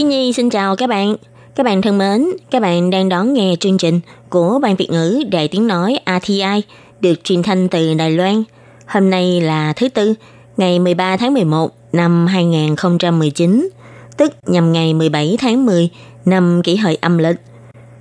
[0.00, 1.16] Thiên Nhi xin chào các bạn.
[1.54, 5.22] Các bạn thân mến, các bạn đang đón nghe chương trình của Ban Việt ngữ
[5.30, 6.62] Đài Tiếng Nói RTI
[7.00, 8.42] được truyền thanh từ Đài Loan.
[8.86, 10.14] Hôm nay là thứ Tư,
[10.56, 13.68] ngày 13 tháng 11 năm 2019,
[14.16, 15.90] tức nhằm ngày 17 tháng 10
[16.24, 17.36] năm kỷ hợi âm lịch.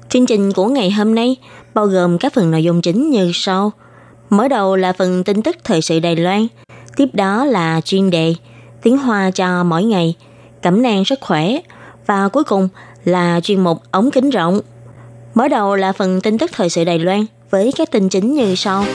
[0.09, 1.35] Chương trình của ngày hôm nay
[1.73, 3.71] bao gồm các phần nội dung chính như sau.
[4.29, 6.47] Mở đầu là phần tin tức thời sự Đài Loan,
[6.95, 8.35] tiếp đó là chuyên đề
[8.81, 10.15] tiếng Hoa cho mỗi ngày,
[10.61, 11.59] cẩm nang sức khỏe
[12.09, 12.69] và cuối cùng
[13.05, 14.59] là chuyên mục ống kính rộng.
[15.33, 18.55] Mở đầu là phần tin tức thời sự Đài Loan với các tin chính như
[18.55, 18.85] sau.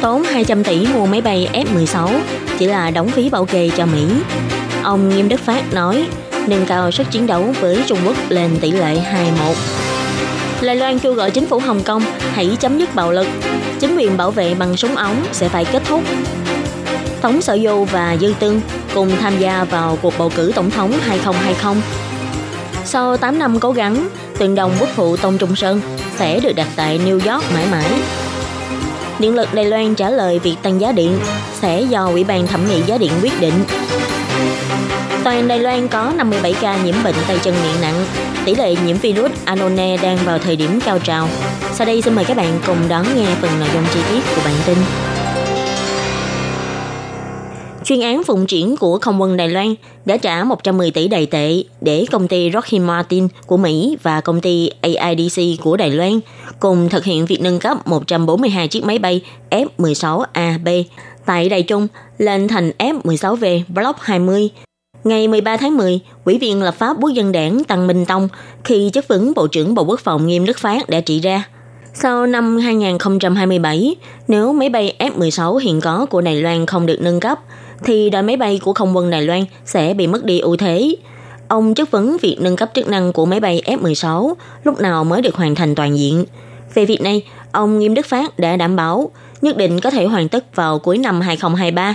[0.00, 2.20] Tốn 200 tỷ mua máy bay F-16
[2.58, 4.06] chỉ là đóng phí bảo kê cho Mỹ.
[4.82, 6.06] Ông Nghiêm Đức Phát nói,
[6.46, 9.54] nâng cao sức chiến đấu với Trung Quốc lên tỷ lệ 2:1.
[10.62, 13.26] Đài Loan kêu gọi chính phủ Hồng Kông hãy chấm dứt bạo lực.
[13.80, 16.02] Chính quyền bảo vệ bằng súng ống sẽ phải kết thúc.
[17.22, 18.60] Tống Sở Du và Dư Tương
[18.94, 21.82] cùng tham gia vào cuộc bầu cử tổng thống 2020.
[22.84, 25.80] Sau 8 năm cố gắng, tượng đồng bút phụ tông Trung Sơn
[26.16, 27.90] sẽ được đặt tại New York mãi mãi.
[29.18, 31.18] Điện lực Đài Loan trả lời việc tăng giá điện
[31.60, 33.54] sẽ do Ủy ban thẩm nghị giá điện quyết định.
[35.24, 38.04] Toàn Đài Loan có 57 ca nhiễm bệnh tay chân miệng nặng,
[38.44, 41.28] tỷ lệ nhiễm virus Anone đang vào thời điểm cao trào.
[41.74, 44.42] Sau đây xin mời các bạn cùng đón nghe phần nội dung chi tiết của
[44.44, 44.76] bản tin.
[47.90, 49.74] Chuyên án phụng triển của không quân Đài Loan
[50.04, 54.40] đã trả 110 tỷ đài tệ để công ty Lockheed Martin của Mỹ và công
[54.40, 56.20] ty AIDC của Đài Loan
[56.60, 60.82] cùng thực hiện việc nâng cấp 142 chiếc máy bay F-16AB
[61.26, 61.88] tại Đài Trung
[62.18, 64.50] lên thành F-16V Block 20.
[65.04, 68.28] Ngày 13 tháng 10, Ủy viên lập pháp quốc dân đảng Tăng Minh Tông
[68.64, 71.44] khi chất vấn Bộ trưởng Bộ Quốc phòng Nghiêm Đức Phát đã chỉ ra
[71.94, 73.96] sau năm 2027,
[74.28, 77.38] nếu máy bay F-16 hiện có của Đài Loan không được nâng cấp,
[77.84, 80.96] thì đội máy bay của không quân Đài Loan sẽ bị mất đi ưu thế.
[81.48, 85.22] Ông chất vấn việc nâng cấp chức năng của máy bay F-16 lúc nào mới
[85.22, 86.24] được hoàn thành toàn diện.
[86.74, 89.10] Về việc này, ông Nghiêm Đức Phát đã đảm bảo
[89.42, 91.94] nhất định có thể hoàn tất vào cuối năm 2023.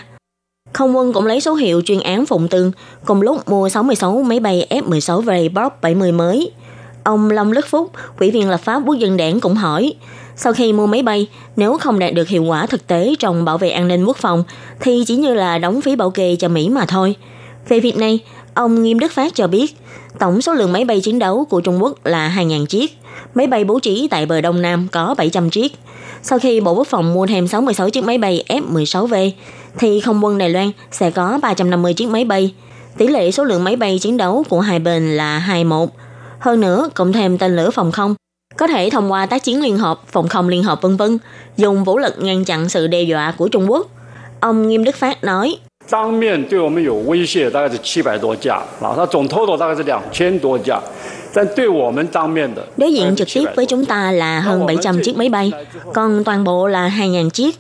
[0.74, 2.72] Không quân cũng lấy số hiệu chuyên án Phụng Tương
[3.06, 6.52] cùng lúc mua 66 máy bay F-16 về Block 70 mới.
[7.04, 9.94] Ông Long Lức Phúc, Ủy viên lập pháp quốc dân đảng cũng hỏi,
[10.36, 13.58] sau khi mua máy bay, nếu không đạt được hiệu quả thực tế trong bảo
[13.58, 14.44] vệ an ninh quốc phòng,
[14.80, 17.16] thì chỉ như là đóng phí bảo kê cho Mỹ mà thôi.
[17.70, 18.20] Về việc này,
[18.54, 19.78] ông Nghiêm Đức Phát cho biết,
[20.20, 22.98] tổng số lượng máy bay chiến đấu của Trung Quốc là 2.000 chiếc,
[23.36, 25.74] máy bay bố trí tại bờ Đông Nam có 700 chiếc.
[26.22, 29.32] Sau khi Bộ Quốc phòng mua thêm 66 chiếc máy bay F-16V,
[29.80, 32.54] thì không quân Đài Loan sẽ có 350 chiếc máy bay.
[32.98, 35.88] Tỷ lệ số lượng máy bay chiến đấu của hai bên là 2:1.
[36.40, 38.16] Hơn nữa, cộng thêm tên lửa phòng không,
[38.58, 41.18] có thể thông qua tác chiến liên hợp, phòng không liên hợp vân vân,
[41.58, 43.88] dùng vũ lực ngăn chặn sự đe dọa của Trung Quốc.
[44.40, 45.58] Ông Nghiêm Đức Phát nói,
[52.78, 55.52] Đối diện trực tiếp với chúng ta là hơn 700 chiếc máy bay,
[55.94, 57.56] còn toàn bộ là 2.000 chiếc.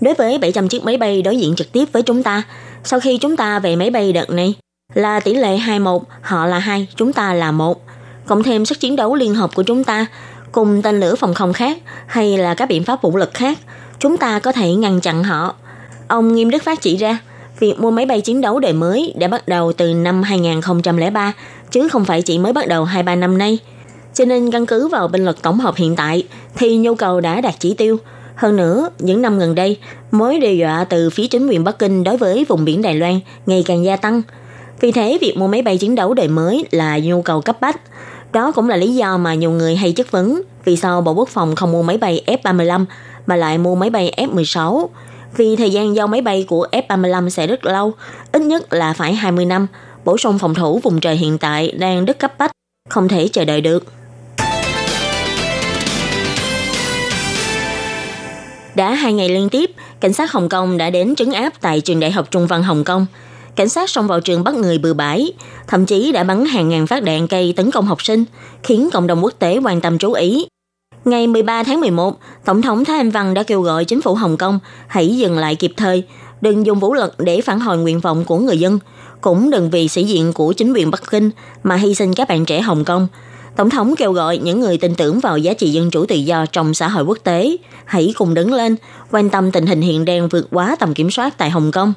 [0.00, 2.42] Đối với 700 chiếc máy bay đối diện trực tiếp với chúng ta,
[2.84, 4.54] sau khi chúng ta về máy bay đợt này,
[4.94, 7.82] là tỷ lệ 21, họ là 2, chúng ta là 1.
[8.26, 10.06] Cộng thêm sức chiến đấu liên hợp của chúng ta,
[10.52, 13.58] cùng tên lửa phòng không khác hay là các biện pháp vũ lực khác,
[13.98, 15.54] chúng ta có thể ngăn chặn họ.
[16.08, 17.18] Ông Nghiêm Đức Phát chỉ ra,
[17.58, 21.32] việc mua máy bay chiến đấu đời mới đã bắt đầu từ năm 2003,
[21.70, 23.58] chứ không phải chỉ mới bắt đầu 2-3 năm nay.
[24.14, 26.22] Cho nên căn cứ vào binh lực tổng hợp hiện tại,
[26.56, 27.96] thì nhu cầu đã đạt chỉ tiêu.
[28.34, 29.78] Hơn nữa, những năm gần đây,
[30.10, 33.20] mối đe dọa từ phía chính quyền Bắc Kinh đối với vùng biển Đài Loan
[33.46, 34.22] ngày càng gia tăng.
[34.80, 37.80] Vì thế, việc mua máy bay chiến đấu đời mới là nhu cầu cấp bách.
[38.32, 41.28] Đó cũng là lý do mà nhiều người hay chất vấn vì sao Bộ Quốc
[41.28, 42.84] phòng không mua máy bay F-35
[43.26, 44.86] mà lại mua máy bay F-16.
[45.36, 47.94] Vì thời gian giao máy bay của F-35 sẽ rất lâu,
[48.32, 49.66] ít nhất là phải 20 năm.
[50.04, 52.50] Bổ sung phòng thủ vùng trời hiện tại đang rất cấp bách,
[52.88, 53.84] không thể chờ đợi được.
[58.74, 59.70] Đã hai ngày liên tiếp,
[60.00, 62.84] cảnh sát Hồng Kông đã đến trấn áp tại trường đại học Trung văn Hồng
[62.84, 63.06] Kông.
[63.58, 65.32] Cảnh sát xông vào trường bắt người bừa bãi,
[65.66, 68.24] thậm chí đã bắn hàng ngàn phát đạn cây tấn công học sinh,
[68.62, 70.46] khiến cộng đồng quốc tế quan tâm chú ý.
[71.04, 74.36] Ngày 13 tháng 11, Tổng thống Thái Anh Văn đã kêu gọi chính phủ Hồng
[74.36, 74.58] Kông
[74.88, 76.02] hãy dừng lại kịp thời,
[76.40, 78.78] đừng dùng vũ lực để phản hồi nguyện vọng của người dân,
[79.20, 81.30] cũng đừng vì sĩ diện của chính quyền Bắc Kinh
[81.62, 83.08] mà hy sinh các bạn trẻ Hồng Kông.
[83.56, 86.46] Tổng thống kêu gọi những người tin tưởng vào giá trị dân chủ tự do
[86.46, 88.76] trong xã hội quốc tế hãy cùng đứng lên,
[89.10, 91.92] quan tâm tình hình hiện đang vượt quá tầm kiểm soát tại Hồng Kông.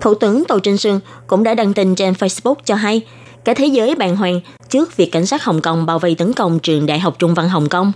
[0.00, 3.00] Thủ tướng Tô Trinh Sương cũng đã đăng tin trên Facebook cho hay
[3.44, 6.58] cả thế giới bàn hoàng trước việc cảnh sát Hồng Kông bao vây tấn công
[6.58, 7.92] trường Đại học Trung văn Hồng Kông.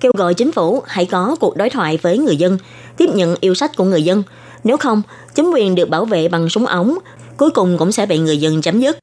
[0.00, 2.58] Kêu gọi chính phủ hãy có cuộc đối thoại với người dân,
[2.96, 4.22] tiếp nhận yêu sách của người dân.
[4.64, 5.02] Nếu không,
[5.34, 6.98] chính quyền được bảo vệ bằng súng ống,
[7.36, 8.98] cuối cùng cũng sẽ bị người dân chấm dứt.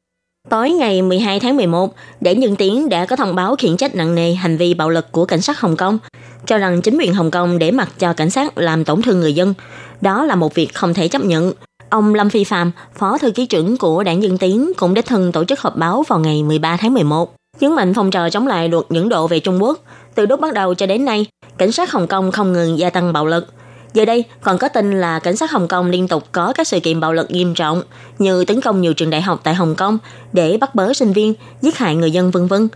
[0.50, 4.16] Tối ngày 12 tháng 11, Đảng Dân Tiến đã có thông báo khiển trách nặng
[4.16, 5.98] nề hành vi bạo lực của cảnh sát Hồng Kông,
[6.46, 9.34] cho rằng chính quyền Hồng Kông để mặc cho cảnh sát làm tổn thương người
[9.34, 9.54] dân.
[10.02, 11.54] Đó là một việc không thể chấp nhận.
[11.94, 15.32] Ông Lâm Phi Phạm, Phó Thư ký trưởng của Đảng Dân Tiến cũng đích thân
[15.32, 18.70] tổ chức họp báo vào ngày 13 tháng 11, nhấn mạnh phong trào chống lại
[18.70, 19.80] luật những độ về Trung Quốc.
[20.16, 21.26] Từ lúc bắt đầu cho đến nay,
[21.58, 23.48] cảnh sát Hồng Kông không ngừng gia tăng bạo lực–
[23.94, 26.80] Giờ đây, còn có tin là cảnh sát Hồng Kông liên tục có các sự
[26.80, 27.82] kiện bạo lực nghiêm trọng
[28.20, 29.98] như tấn công nhiều trường đại học tại Hồng Kông
[30.34, 32.68] để bắt bớ sinh viên, giết hại người dân vân vân.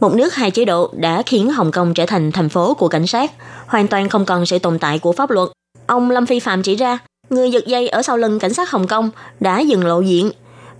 [0.00, 3.06] Một nước hai chế độ đã khiến Hồng Kông trở thành thành phố của cảnh
[3.06, 3.32] sát,
[3.66, 5.48] hoàn toàn không còn sự tồn tại của pháp luật.
[5.86, 6.98] Ông Lâm Phi Phạm chỉ ra,
[7.30, 10.30] người giật dây ở sau lưng cảnh sát Hồng Kông đã dừng lộ diện,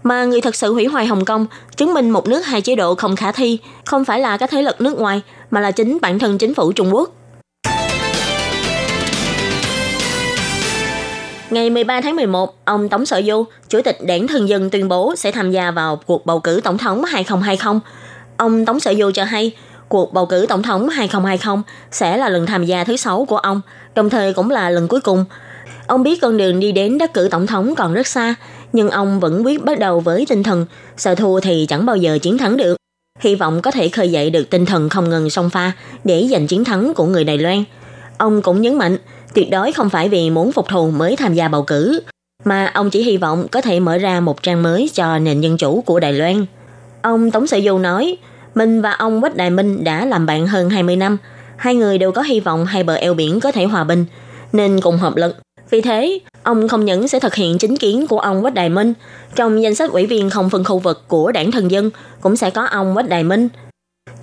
[0.02, 1.46] mà người thật sự hủy hoại Hồng Kông,
[1.76, 4.62] chứng minh một nước hai chế độ không khả thi, không phải là các thế
[4.62, 7.10] lực nước ngoài, mà là chính bản thân chính phủ Trung Quốc.
[11.50, 15.14] Ngày 13 tháng 11, ông Tống Sở Du, Chủ tịch Đảng Thân dân tuyên bố
[15.16, 17.80] sẽ tham gia vào cuộc bầu cử tổng thống 2020.
[18.36, 19.52] Ông Tống Sở Du cho hay,
[19.88, 23.60] cuộc bầu cử tổng thống 2020 sẽ là lần tham gia thứ sáu của ông,
[23.94, 25.24] đồng thời cũng là lần cuối cùng.
[25.86, 28.34] Ông biết con đường đi đến đắc cử tổng thống còn rất xa,
[28.72, 30.66] nhưng ông vẫn quyết bắt đầu với tinh thần
[30.96, 32.76] sợ thua thì chẳng bao giờ chiến thắng được.
[33.20, 35.72] Hy vọng có thể khơi dậy được tinh thần không ngừng song pha
[36.04, 37.64] để giành chiến thắng của người Đài Loan.
[38.18, 38.96] Ông cũng nhấn mạnh
[39.34, 42.00] tuyệt đối không phải vì muốn phục thù mới tham gia bầu cử,
[42.44, 45.56] mà ông chỉ hy vọng có thể mở ra một trang mới cho nền dân
[45.56, 46.46] chủ của Đài Loan.
[47.02, 48.16] Ông Tống Sở Du nói,
[48.54, 51.16] mình và ông Quách Đại Minh đã làm bạn hơn 20 năm,
[51.56, 54.04] hai người đều có hy vọng hai bờ eo biển có thể hòa bình,
[54.52, 55.36] nên cùng hợp lực.
[55.70, 58.94] Vì thế, ông không những sẽ thực hiện chính kiến của ông Quách Đại Minh,
[59.34, 61.90] trong danh sách ủy viên không phân khu vực của đảng thần dân
[62.20, 63.48] cũng sẽ có ông Quách Đại Minh–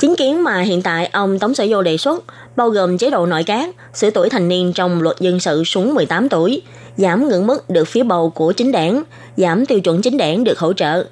[0.04, 2.24] Chính kiến mà hiện tại ông Tống Sở Vô đề xuất
[2.56, 5.94] bao gồm chế độ nội các, sửa tuổi thành niên trong luật dân sự xuống
[5.94, 6.62] 18 tuổi,
[6.98, 9.04] giảm ngưỡng mức được phiếu bầu của chính đảng,
[9.38, 11.06] giảm tiêu chuẩn chính đảng được hỗ trợ.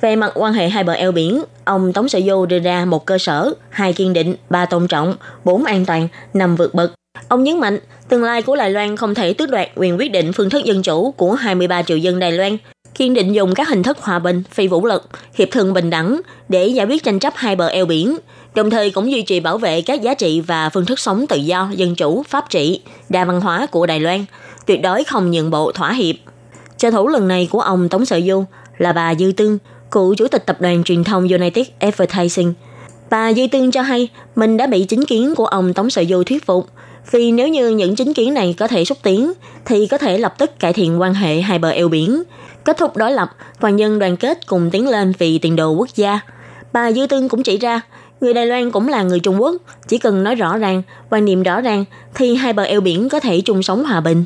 [0.00, 3.06] Về mặt quan hệ hai bờ eo biển, ông Tống Sở Vô đưa ra một
[3.06, 6.92] cơ sở, hai kiên định, ba tôn trọng, bốn an toàn, năm vượt bậc.
[7.28, 7.78] Ông nhấn mạnh,
[8.08, 10.82] tương lai của Đài Loan không thể tước đoạt quyền quyết định phương thức dân
[10.82, 12.56] chủ của 23 triệu dân Đài Loan,
[12.94, 16.20] kiên định dùng các hình thức hòa bình, phi vũ lực, hiệp thương bình đẳng
[16.48, 18.16] để giải quyết tranh chấp hai bờ eo biển,
[18.54, 21.36] đồng thời cũng duy trì bảo vệ các giá trị và phương thức sống tự
[21.36, 24.24] do, dân chủ, pháp trị, đa văn hóa của Đài Loan,
[24.66, 26.16] tuyệt đối không nhượng bộ thỏa hiệp.
[26.76, 28.44] Trợ thủ lần này của ông Tống Sở Du
[28.78, 29.58] là bà Dư Tương,
[29.90, 32.54] cựu chủ tịch tập đoàn truyền thông United Advertising.
[33.10, 36.22] Bà Dư Tương cho hay mình đã bị chính kiến của ông Tống Sở Du
[36.22, 36.66] thuyết phục,
[37.10, 39.32] vì nếu như những chính kiến này có thể xúc tiến,
[39.64, 42.22] thì có thể lập tức cải thiện quan hệ hai bờ eo biển,
[42.64, 43.30] kết thúc đối lập,
[43.60, 46.20] toàn dân đoàn kết cùng tiến lên vì tiền đồ quốc gia.
[46.72, 47.80] Bà Dư Tương cũng chỉ ra,
[48.20, 49.56] người Đài Loan cũng là người Trung Quốc,
[49.88, 51.84] chỉ cần nói rõ ràng, quan niệm rõ ràng,
[52.14, 54.24] thì hai bờ eo biển có thể chung sống hòa bình.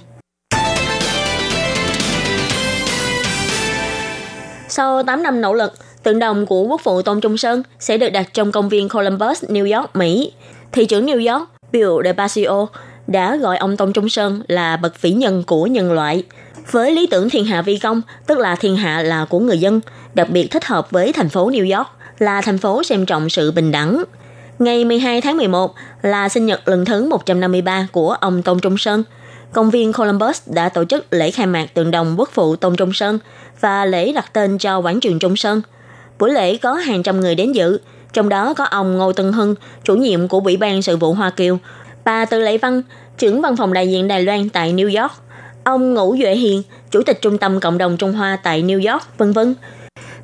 [4.69, 5.73] Sau 8 năm nỗ lực,
[6.03, 9.45] tượng đồng của quốc phụ Tôn Trung Sơn sẽ được đặt trong công viên Columbus,
[9.45, 10.33] New York, Mỹ.
[10.73, 12.67] Thị trưởng New York, Bill de Blasio,
[13.07, 16.25] đã gọi ông Tôn Trung Sơn là bậc vĩ nhân của nhân loại–
[16.71, 19.81] với lý tưởng thiên hạ vi công, tức là thiên hạ là của người dân,
[20.15, 23.53] đặc biệt thích hợp với thành phố New York, là thành phố xem trọng sự
[23.53, 24.05] bình đẳng.
[24.59, 29.03] Ngày 12 tháng 11 là sinh nhật lần thứ 153 của ông Tôn Trung Sơn.
[29.53, 32.93] Công viên Columbus đã tổ chức lễ khai mạc tượng đồng quốc phụ Tôn Trung
[32.93, 33.19] Sơn
[33.61, 35.63] và lễ đặt tên cho quảng trường Trung Sơn.
[36.19, 37.79] Buổi lễ có hàng trăm người đến dự,
[38.13, 41.31] trong đó có ông Ngô Tân Hưng, chủ nhiệm của Ủy ban sự vụ Hoa
[41.31, 41.59] Kiều,
[42.05, 42.83] bà Từ Lệ Văn,
[43.19, 45.13] trưởng văn phòng đại diện Đài Loan tại New York,
[45.65, 49.19] ông Ngũ Duệ Hiền, Chủ tịch Trung tâm Cộng đồng Trung Hoa tại New York,
[49.19, 49.55] vân vân.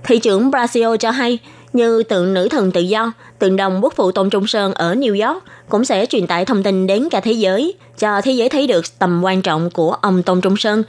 [0.04, 1.38] Thị trưởng Brazil cho hay,
[1.72, 5.28] như tượng nữ thần tự do, tượng đồng quốc phụ Tôn Trung Sơn ở New
[5.28, 8.66] York cũng sẽ truyền tải thông tin đến cả thế giới, cho thế giới thấy
[8.66, 10.82] được tầm quan trọng của ông Tôn Trung Sơn,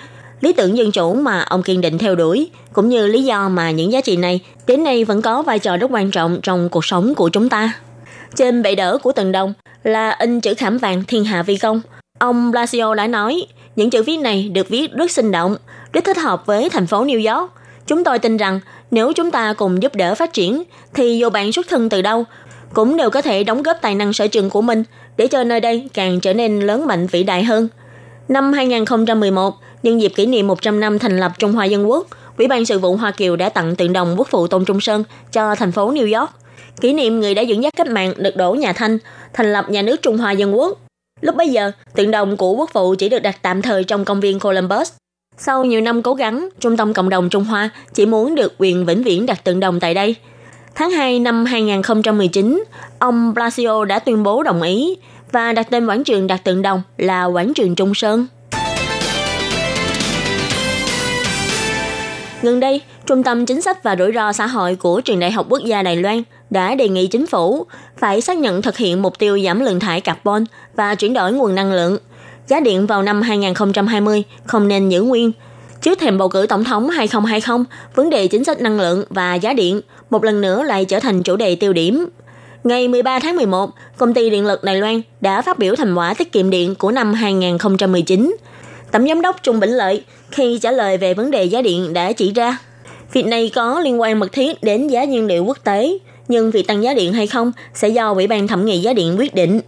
[0.45, 3.71] lý tưởng dân chủ mà ông kiên định theo đuổi, cũng như lý do mà
[3.71, 6.85] những giá trị này đến nay vẫn có vai trò rất quan trọng trong cuộc
[6.85, 7.73] sống của chúng ta.
[8.35, 11.81] Trên bệ đỡ của tượng đồng là in chữ khảm vàng thiên hạ vi công.
[12.19, 15.57] Ông Blasio đã nói, những chữ viết này được viết rất sinh động,
[15.93, 17.51] rất thích hợp với thành phố New York.
[17.87, 18.59] Chúng tôi tin rằng
[18.91, 22.23] nếu chúng ta cùng giúp đỡ phát triển, thì dù bạn xuất thân từ đâu,
[22.73, 24.83] cũng đều có thể đóng góp tài năng sở trường của mình
[25.17, 27.67] để cho nơi đây càng trở nên lớn mạnh vĩ đại hơn.
[28.27, 32.47] Năm 2011, nhân dịp kỷ niệm 100 năm thành lập Trung Hoa Dân Quốc, Ủy
[32.47, 35.55] ban sự vụ Hoa Kiều đã tặng tượng đồng quốc phụ Tôn Trung Sơn cho
[35.55, 36.31] thành phố New York,
[36.81, 38.97] kỷ niệm người đã dẫn dắt cách mạng được đổ nhà Thanh,
[39.33, 40.79] thành lập nhà nước Trung Hoa Dân Quốc.
[41.21, 44.19] Lúc bấy giờ, tượng đồng của quốc phụ chỉ được đặt tạm thời trong công
[44.19, 44.93] viên Columbus.
[45.37, 48.85] Sau nhiều năm cố gắng, Trung tâm Cộng đồng Trung Hoa chỉ muốn được quyền
[48.85, 50.15] vĩnh viễn đặt tượng đồng tại đây.
[50.75, 52.63] Tháng 2 năm 2019,
[52.99, 54.97] ông Blasio đã tuyên bố đồng ý
[55.31, 58.27] và đặt tên quảng trường đặt tượng đồng là quảng trường Trung Sơn.
[62.45, 65.45] Gần đây, Trung tâm Chính sách và Rủi ro xã hội của Trường Đại học
[65.49, 67.65] Quốc gia Đài Loan đã đề nghị chính phủ
[67.97, 70.43] phải xác nhận thực hiện mục tiêu giảm lượng thải carbon
[70.75, 71.97] và chuyển đổi nguồn năng lượng.
[72.47, 75.31] Giá điện vào năm 2020 không nên giữ nguyên.
[75.81, 79.53] Trước thềm bầu cử tổng thống 2020, vấn đề chính sách năng lượng và giá
[79.53, 82.05] điện một lần nữa lại trở thành chủ đề tiêu điểm.
[82.63, 86.13] Ngày 13 tháng 11, công ty điện lực Đài Loan đã phát biểu thành quả
[86.13, 88.35] tiết kiệm điện của năm 2019.
[88.95, 92.11] Tổng giám đốc Trung Bỉnh Lợi khi trả lời về vấn đề giá điện đã
[92.11, 92.57] chỉ ra,
[93.13, 95.97] việc này có liên quan mật thiết đến giá nhiên liệu quốc tế,
[96.27, 99.15] nhưng việc tăng giá điện hay không sẽ do Ủy ban thẩm nghị giá điện
[99.19, 99.61] quyết định.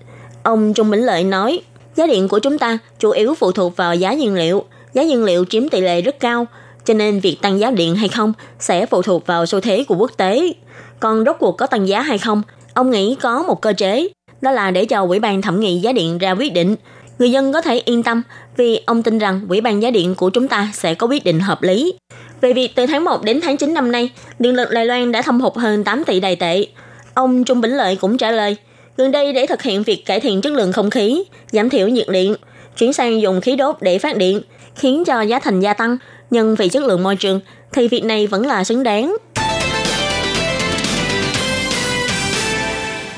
[0.43, 1.59] Ông Trung Bỉnh Lợi nói,
[1.95, 5.23] giá điện của chúng ta chủ yếu phụ thuộc vào giá nhiên liệu, giá nhiên
[5.23, 6.47] liệu chiếm tỷ lệ rất cao,
[6.85, 9.95] cho nên việc tăng giá điện hay không sẽ phụ thuộc vào xu thế của
[9.95, 10.53] quốc tế.
[10.99, 12.41] Còn rốt cuộc có tăng giá hay không,
[12.73, 14.07] ông nghĩ có một cơ chế,
[14.41, 16.75] đó là để cho Ủy ban thẩm nghị giá điện ra quyết định.
[17.19, 18.21] Người dân có thể yên tâm
[18.57, 21.39] vì ông tin rằng Ủy ban giá điện của chúng ta sẽ có quyết định
[21.39, 21.93] hợp lý.
[22.41, 24.09] Về việc từ tháng 1 đến tháng 9 năm nay,
[24.39, 26.65] điện lực Đài Loan đã thâm hụt hơn 8 tỷ đài tệ.
[27.13, 28.55] Ông Trung Bỉnh Lợi cũng trả lời,
[28.97, 32.07] gần đây để thực hiện việc cải thiện chất lượng không khí, giảm thiểu nhiệt
[32.09, 32.35] điện,
[32.77, 34.41] chuyển sang dùng khí đốt để phát điện,
[34.75, 35.97] khiến cho giá thành gia tăng,
[36.29, 37.39] nhưng vì chất lượng môi trường
[37.73, 39.15] thì việc này vẫn là xứng đáng.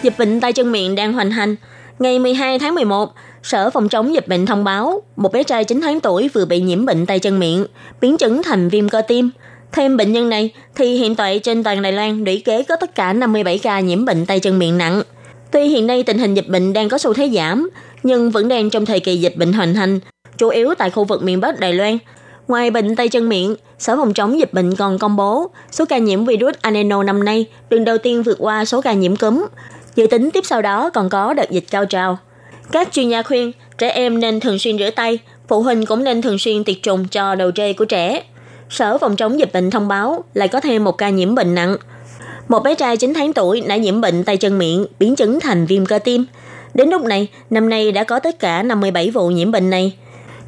[0.03, 1.55] Dịch bệnh tay chân miệng đang hoành hành.
[1.99, 5.81] Ngày 12 tháng 11, Sở Phòng chống dịch bệnh thông báo một bé trai 9
[5.81, 7.65] tháng tuổi vừa bị nhiễm bệnh tay chân miệng,
[8.01, 9.29] biến chứng thành viêm cơ tim.
[9.71, 12.95] Thêm bệnh nhân này thì hiện tại trên toàn Đài Loan lũy kế có tất
[12.95, 15.01] cả 57 ca nhiễm bệnh tay chân miệng nặng.
[15.51, 17.69] Tuy hiện nay tình hình dịch bệnh đang có xu thế giảm,
[18.03, 19.99] nhưng vẫn đang trong thời kỳ dịch bệnh hoành hành,
[20.37, 21.97] chủ yếu tại khu vực miền Bắc Đài Loan.
[22.47, 25.97] Ngoài bệnh tay chân miệng, Sở Phòng chống dịch bệnh còn công bố số ca
[25.97, 29.45] nhiễm virus adeno năm nay lần đầu tiên vượt qua số ca nhiễm cúm.
[29.95, 32.17] Dự tính tiếp sau đó còn có đợt dịch cao trào.
[32.71, 36.21] Các chuyên gia khuyên trẻ em nên thường xuyên rửa tay, phụ huynh cũng nên
[36.21, 38.23] thường xuyên tiệt trùng cho đầu rê của trẻ.
[38.69, 41.75] Sở phòng chống dịch bệnh thông báo lại có thêm một ca nhiễm bệnh nặng.
[42.47, 45.65] Một bé trai 9 tháng tuổi đã nhiễm bệnh tay chân miệng, biến chứng thành
[45.65, 46.25] viêm cơ tim.
[46.73, 49.93] Đến lúc này, năm nay đã có tất cả 57 vụ nhiễm bệnh này.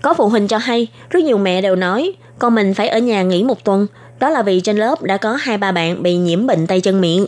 [0.02, 3.24] Có phụ huynh cho hay, rất nhiều mẹ đều nói, con mình phải ở nhà
[3.24, 3.88] nghỉ một tuần,
[4.20, 7.02] đó là vì trên lớp đã có hai ba bạn bị nhiễm bệnh tay chân
[7.02, 7.26] miệng.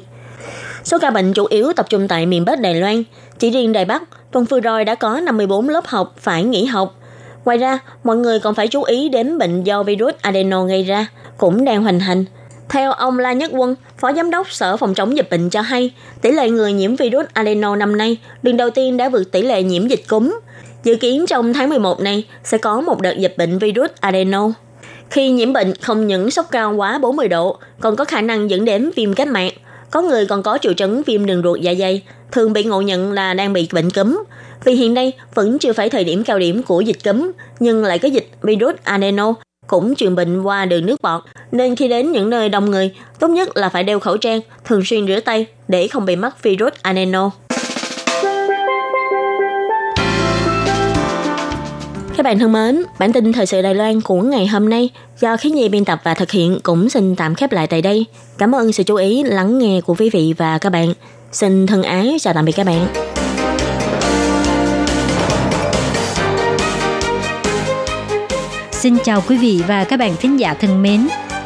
[0.83, 3.03] Số ca bệnh chủ yếu tập trung tại miền Bắc Đài Loan.
[3.39, 6.95] Chỉ riêng Đài Bắc, tuần vừa rồi đã có 54 lớp học phải nghỉ học.
[7.45, 11.07] Ngoài ra, mọi người còn phải chú ý đến bệnh do virus adeno gây ra,
[11.37, 12.25] cũng đang hoành hành.
[12.69, 15.91] Theo ông La Nhất Quân, Phó Giám đốc Sở Phòng chống dịch bệnh cho hay,
[16.21, 19.63] tỷ lệ người nhiễm virus adeno năm nay lần đầu tiên đã vượt tỷ lệ
[19.63, 20.39] nhiễm dịch cúm.
[20.83, 24.49] Dự kiến trong tháng 11 này sẽ có một đợt dịch bệnh virus adeno.
[25.09, 28.65] Khi nhiễm bệnh không những sốc cao quá 40 độ, còn có khả năng dẫn
[28.65, 29.53] đến viêm kết mạc,
[29.93, 33.11] có người còn có triệu chứng viêm đường ruột dạ dày, thường bị ngộ nhận
[33.11, 34.23] là đang bị bệnh cúm.
[34.65, 37.99] Vì hiện nay vẫn chưa phải thời điểm cao điểm của dịch cúm, nhưng lại
[37.99, 39.33] có dịch virus adeno
[39.67, 43.27] cũng truyền bệnh qua đường nước bọt, nên khi đến những nơi đông người, tốt
[43.27, 46.73] nhất là phải đeo khẩu trang, thường xuyên rửa tay để không bị mắc virus
[46.81, 47.31] adeno.
[52.17, 54.89] Các bạn thân mến, bản tin thời sự Đài Loan của ngày hôm nay
[55.19, 58.05] do khí nhi biên tập và thực hiện cũng xin tạm khép lại tại đây.
[58.37, 60.93] Cảm ơn sự chú ý lắng nghe của quý vị và các bạn.
[61.31, 62.87] Xin thân ái chào tạm biệt các bạn.
[68.71, 71.07] Xin chào quý vị và các bạn thính giả thân mến.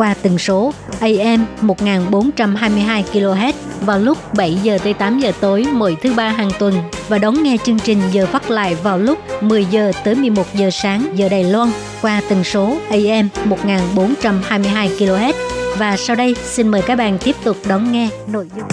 [0.00, 5.96] qua tần số AM 1422 kHz vào lúc 7 giờ tới 8 giờ tối mỗi
[6.02, 6.74] thứ ba hàng tuần
[7.08, 10.70] và đón nghe chương trình giờ phát lại vào lúc 10 giờ tới 11 giờ
[10.70, 11.68] sáng giờ Đài Loan
[12.02, 15.32] qua tần số AM 1422 kHz.
[15.78, 18.68] Và sau đây xin mời các bạn tiếp tục đón nghe nội dung.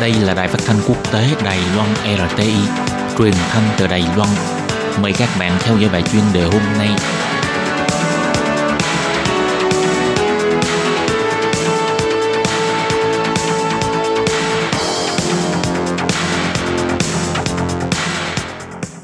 [0.00, 2.54] Đây là đài phát thanh quốc tế Đài Loan RTI,
[3.18, 4.28] truyền thanh từ Đài Loan.
[5.02, 6.88] Mời các bạn theo dõi bài chuyên đề hôm nay.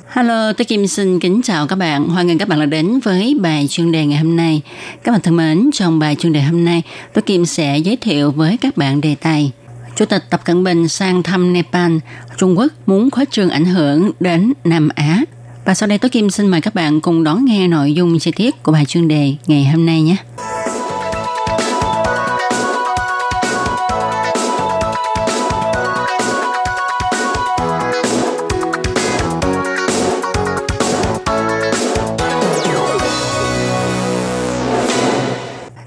[0.08, 2.08] Hello, tôi Kim xin kính chào các bạn.
[2.08, 4.62] Hoan nghênh các bạn đã đến với bài chuyên đề ngày hôm nay.
[5.04, 8.30] Các bạn thân mến, trong bài chuyên đề hôm nay, tôi Kim sẽ giới thiệu
[8.30, 9.52] với các bạn đề tài
[9.96, 11.96] Chủ tịch Tập Cận Bình sang thăm Nepal,
[12.36, 15.22] Trung Quốc muốn khuếch trường ảnh hưởng đến Nam Á.
[15.64, 18.32] Và sau đây Tố Kim xin mời các bạn cùng đón nghe nội dung chi
[18.36, 20.16] tiết của bài chuyên đề ngày hôm nay nhé.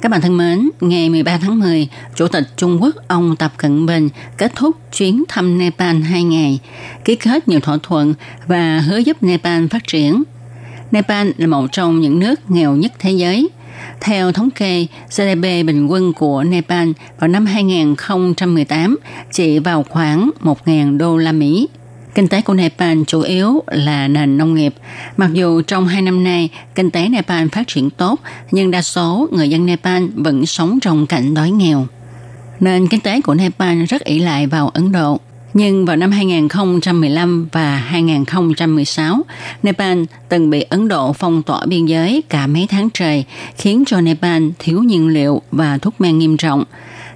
[0.01, 3.85] Các bạn thân mến, ngày 13 tháng 10, Chủ tịch Trung Quốc ông Tập Cận
[3.85, 6.59] Bình kết thúc chuyến thăm Nepal 2 ngày,
[7.05, 8.13] ký kết nhiều thỏa thuận
[8.47, 10.23] và hứa giúp Nepal phát triển.
[10.91, 13.49] Nepal là một trong những nước nghèo nhất thế giới.
[14.01, 16.89] Theo thống kê, GDP bình quân của Nepal
[17.19, 18.97] vào năm 2018
[19.31, 21.67] chỉ vào khoảng 1.000 đô la Mỹ.
[22.17, 24.73] Kinh tế của Nepal chủ yếu là nền nông nghiệp.
[25.17, 28.19] Mặc dù trong hai năm nay, kinh tế Nepal phát triển tốt,
[28.51, 31.87] nhưng đa số người dân Nepal vẫn sống trong cảnh đói nghèo.
[32.59, 35.19] Nền kinh tế của Nepal rất ỷ lại vào Ấn Độ.
[35.53, 39.21] Nhưng vào năm 2015 và 2016,
[39.63, 43.25] Nepal từng bị Ấn Độ phong tỏa biên giới cả mấy tháng trời,
[43.57, 46.63] khiến cho Nepal thiếu nhiên liệu và thuốc men nghiêm trọng.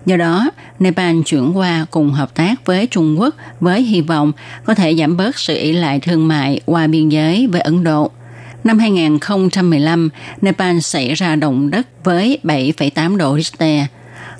[0.05, 4.31] Do đó, Nepal chuyển qua cùng hợp tác với Trung Quốc với hy vọng
[4.65, 8.11] có thể giảm bớt sự ỷ lại thương mại qua biên giới với Ấn Độ.
[8.63, 10.09] Năm 2015,
[10.41, 13.85] Nepal xảy ra động đất với 7,8 độ Richter.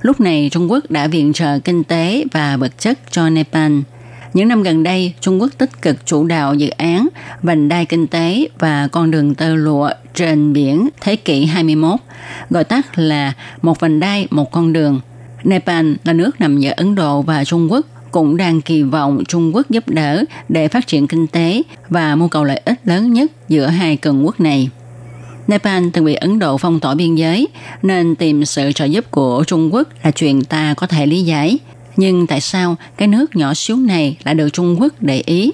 [0.02, 3.72] Lúc này Trung Quốc đã viện trợ kinh tế và vật chất cho Nepal.
[4.34, 7.08] Những năm gần đây, Trung Quốc tích cực chủ đạo dự án
[7.42, 12.00] vành đai kinh tế và con đường tơ lụa trên biển thế kỷ 21,
[12.50, 15.00] gọi tắt là một vành đai, một con đường–
[15.44, 19.56] Nepal là nước nằm giữa Ấn Độ và Trung Quốc cũng đang kỳ vọng Trung
[19.56, 23.32] Quốc giúp đỡ để phát triển kinh tế và mưu cầu lợi ích lớn nhất
[23.50, 24.70] giữa hai cường quốc này.
[25.48, 27.48] Nepal từng bị Ấn Độ phong tỏa biên giới
[27.82, 31.60] nên tìm sự trợ giúp của Trung Quốc là chuyện ta có thể lý giải.
[31.98, 35.52] Nhưng tại sao cái nước nhỏ xíu này lại được Trung Quốc để ý?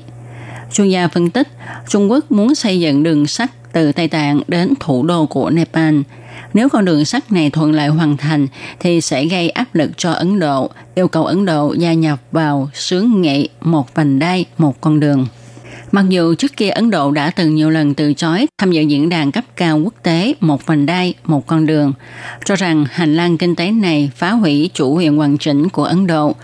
[0.74, 1.48] Chuyên gia phân tích,
[1.90, 5.96] Trung Quốc muốn xây dựng đường sắt từ Tây Tạng đến thủ đô của Nepal–
[6.54, 8.48] nếu con đường sắt này thuận lợi hoàn thành
[8.80, 12.70] thì sẽ gây áp lực cho Ấn Độ, yêu cầu Ấn Độ gia nhập vào
[12.74, 15.28] sướng nghị một vành đai, một con đường.
[15.92, 19.10] Mặc dù trước kia Ấn Độ đã từng nhiều lần từ chối tham dự diễn
[19.10, 21.94] đàn cấp cao quốc tế một vành đai, một con đường,
[22.46, 26.08] cho rằng hành lang kinh tế này phá hủy chủ quyền hoàn chỉnh của Ấn
[26.08, 26.36] Độ.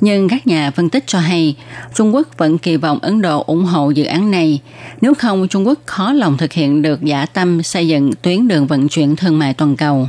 [0.00, 1.56] Nhưng các nhà phân tích cho hay,
[1.94, 4.60] Trung Quốc vẫn kỳ vọng Ấn Độ ủng hộ dự án này.
[5.00, 8.66] Nếu không, Trung Quốc khó lòng thực hiện được giả tâm xây dựng tuyến đường
[8.66, 10.08] vận chuyển thương mại toàn cầu.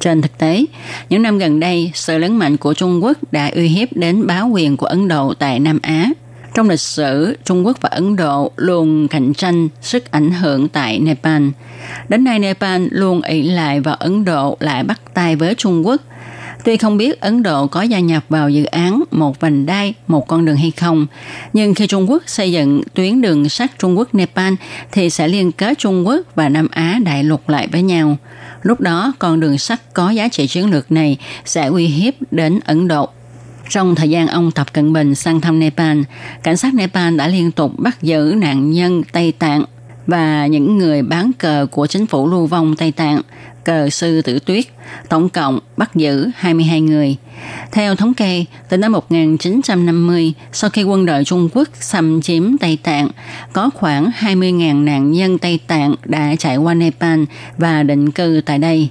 [0.00, 0.64] Trên thực tế,
[1.08, 4.48] những năm gần đây, sự lớn mạnh của Trung Quốc đã uy hiếp đến báo
[4.48, 6.10] quyền của Ấn Độ tại Nam Á–
[6.56, 10.98] trong lịch sử, Trung Quốc và Ấn Độ luôn cạnh tranh sức ảnh hưởng tại
[10.98, 11.42] Nepal.
[12.08, 16.02] Đến nay Nepal luôn ỷ lại vào Ấn Độ lại bắt tay với Trung Quốc.
[16.66, 20.28] Tuy không biết Ấn Độ có gia nhập vào dự án một vành đai, một
[20.28, 21.06] con đường hay không,
[21.52, 24.54] nhưng khi Trung Quốc xây dựng tuyến đường sắt Trung Quốc-Nepal
[24.92, 28.16] thì sẽ liên kết Trung Quốc và Nam Á đại lục lại với nhau.
[28.62, 32.60] Lúc đó, con đường sắt có giá trị chiến lược này sẽ uy hiếp đến
[32.64, 33.08] Ấn Độ.
[33.68, 36.00] Trong thời gian ông Tập Cận Bình sang thăm Nepal,
[36.42, 39.64] cảnh sát Nepal đã liên tục bắt giữ nạn nhân Tây Tạng
[40.06, 43.20] và những người bán cờ của chính phủ lưu vong Tây Tạng,
[43.66, 44.64] cờ sư tử tuyết,
[45.08, 47.16] tổng cộng bắt giữ 22 người.
[47.72, 52.78] Theo thống kê, từ năm 1950, sau khi quân đội Trung Quốc xâm chiếm Tây
[52.82, 53.08] Tạng,
[53.52, 57.24] có khoảng 20.000 nạn nhân Tây Tạng đã chạy qua Nepal
[57.58, 58.88] và định cư tại đây.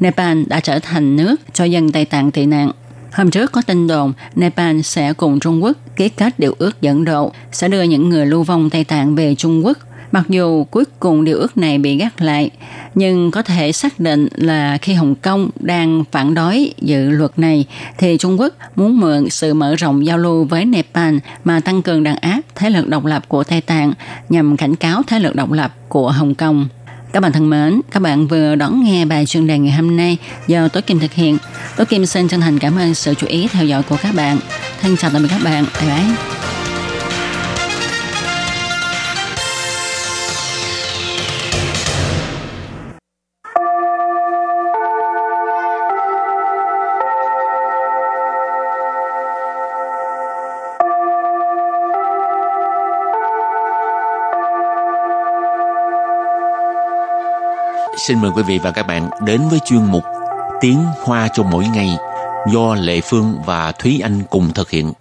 [0.00, 2.70] Nepal đã trở thành nước cho dân Tây Tạng tị nạn.
[3.12, 7.04] Hôm trước có tin đồn Nepal sẽ cùng Trung Quốc ký kết điều ước dẫn
[7.04, 9.78] độ sẽ đưa những người lưu vong Tây Tạng về Trung Quốc.
[10.12, 12.50] Mặc dù cuối cùng điều ước này bị gác lại,
[12.94, 17.64] nhưng có thể xác định là khi Hồng Kông đang phản đối dự luật này,
[17.98, 22.02] thì Trung Quốc muốn mượn sự mở rộng giao lưu với Nepal mà tăng cường
[22.02, 23.92] đàn áp thế lực độc lập của Tây Tạng
[24.28, 26.68] nhằm cảnh cáo thế lực độc lập của Hồng Kông.
[27.12, 30.16] Các bạn thân mến, các bạn vừa đón nghe bài chuyên đề ngày hôm nay
[30.46, 31.38] do Tối Kim thực hiện.
[31.76, 34.38] Tối Kim xin chân thành cảm ơn sự chú ý theo dõi của các bạn.
[34.80, 35.64] Thân chào tạm biệt các bạn.
[35.80, 36.41] Bye bye.
[58.06, 60.02] Xin mời quý vị và các bạn đến với chuyên mục
[60.60, 61.88] Tiếng Hoa cho mỗi ngày
[62.52, 64.92] do Lệ Phương và Thúy Anh cùng thực hiện.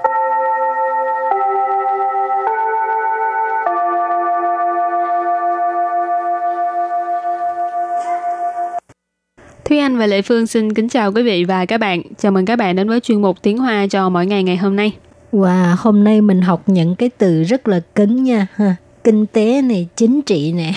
[9.66, 12.02] Thúy Anh và Lệ Phương xin kính chào quý vị và các bạn.
[12.18, 14.76] Chào mừng các bạn đến với chuyên mục Tiếng Hoa cho mỗi ngày ngày hôm
[14.76, 14.94] nay.
[15.32, 19.63] Wow, hôm nay mình học những cái từ rất là cứng nha ha Kinh tế
[19.63, 20.73] này, chính trị nè.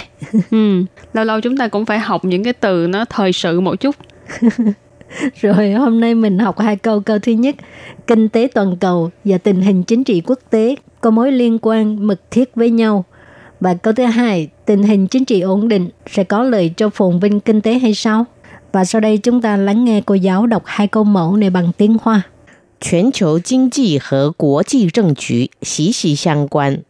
[0.51, 0.83] ừ,
[1.13, 3.95] lâu lâu chúng ta cũng phải học những cái từ nó thời sự một chút.
[5.41, 6.99] Rồi hôm nay mình học hai câu.
[6.99, 7.55] Câu thứ nhất,
[8.07, 12.07] kinh tế toàn cầu và tình hình chính trị quốc tế có mối liên quan
[12.07, 13.05] mật thiết với nhau.
[13.59, 17.19] Và câu thứ hai, tình hình chính trị ổn định sẽ có lợi cho phồn
[17.19, 18.25] vinh kinh tế hay sao?
[18.71, 21.71] Và sau đây chúng ta lắng nghe cô giáo đọc hai câu mẫu này bằng
[21.77, 22.21] tiếng Hoa.
[22.81, 26.83] 全球经济和国际政局息息相关。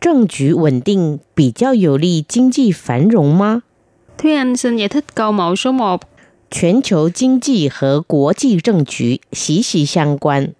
[0.00, 3.62] 政局稳定比较有利经济繁荣吗？
[4.18, 6.00] Thúy Anh xin giải thích câu mẫu số 1.
[6.50, 10.52] 全球经济和国际政局息息相关。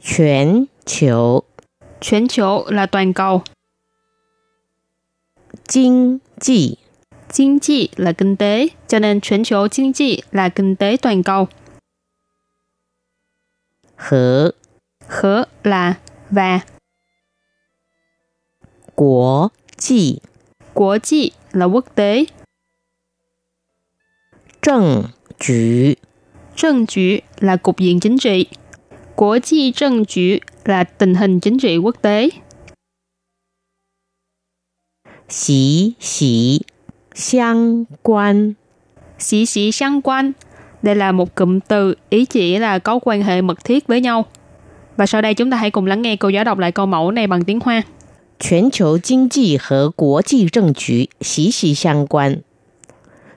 [0.00, 1.44] 全球
[2.00, 3.42] 全球là toàn cầu,
[5.66, 6.78] 经济
[7.30, 11.48] kinh济là kinh tế, cho nên全球经济 là kinh tế toàn cầu.
[13.96, 14.52] 和
[15.08, 15.94] Khở là
[16.30, 16.60] và,
[19.03, 19.51] Quốc
[19.89, 19.95] tế,
[20.73, 22.25] Quốc tế là quốc tế.
[24.61, 25.03] Trần
[25.39, 25.93] Chủ
[26.55, 27.01] Trần Chủ
[27.39, 28.45] là cục diện chính trị.
[29.15, 30.21] Quốc tế Trần Chủ
[30.65, 32.29] là tình hình chính trị quốc tế.
[35.29, 36.59] Xí xí
[37.15, 38.53] Xiang quan.
[39.19, 40.31] Xí xí xiang quan.
[40.81, 44.25] Đây là một cụm từ ý chỉ là có quan hệ mật thiết với nhau.
[44.97, 47.11] Và sau đây chúng ta hãy cùng lắng nghe cô giáo đọc lại câu mẫu
[47.11, 47.81] này bằng tiếng Hoa.
[48.42, 52.42] 全球经济和国际政局息息相关。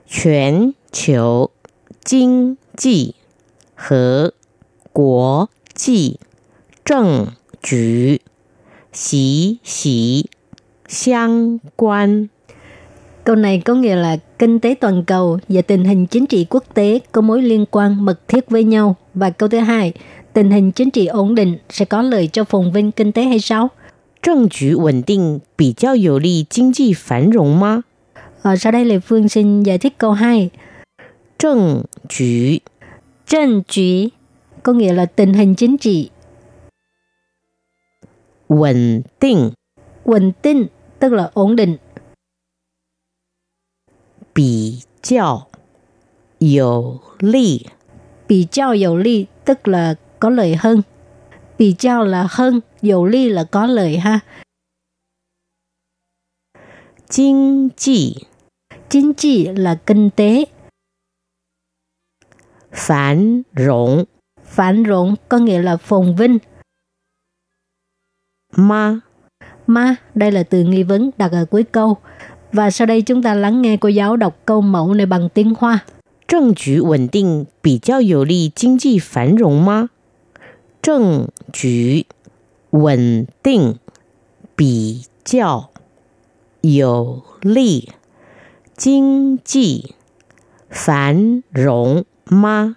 [0.06, 1.50] 全球
[2.04, 3.14] 经济
[3.74, 4.34] 和
[4.92, 6.20] 国际
[6.84, 7.28] 政
[7.62, 8.20] 局
[8.92, 10.28] 息息
[10.86, 12.28] 相关。
[13.24, 16.64] Câu này có nghĩa là kinh tế toàn cầu và tình hình chính trị quốc
[16.74, 18.96] tế có mối liên quan mật thiết với nhau.
[19.14, 19.92] Và câu thứ hai,
[20.32, 23.40] tình hình chính trị ổn định sẽ có lợi cho phồn vinh kinh tế hay
[23.40, 23.68] sao?
[24.22, 27.84] 政局稳定比较有利经济繁荣吗？
[28.42, 30.50] Ờ, sau đây Lê Phương xin giải thích câu 2.
[31.38, 32.60] 政局
[33.26, 34.10] Trân trị
[34.62, 36.10] có nghĩa là tình hình chính trị.
[38.48, 39.50] 稳定
[40.04, 40.66] Ổn định
[40.98, 41.76] tức là ổn định.
[44.34, 45.46] 比较
[46.38, 47.66] 有利
[48.28, 50.82] Bị trao dầu ly tức là có lợi hơn.
[51.58, 54.20] Bị trao là hơn, dầu ly là có lợi ha.
[57.08, 58.26] 经济
[58.88, 60.46] Chính trị là kinh tế.
[62.72, 64.04] 繁荣
[64.44, 66.38] Phản rộn có nghĩa là phồn vinh.
[68.56, 69.02] 吗？
[69.66, 71.96] Ma, đây là từ nghi vấn đặt ở cuối câu.
[72.52, 75.54] Và sau đây chúng ta lắng nghe cô giáo đọc câu mẫu này bằng tiếng
[75.58, 75.84] Hoa.
[76.28, 79.90] 政局稳定比较有利经济繁荣吗？
[80.82, 82.06] 政局
[82.70, 83.78] 稳定
[84.56, 85.70] 比较
[86.62, 87.90] 有利
[88.76, 89.94] 经济
[90.70, 92.76] 繁荣吗？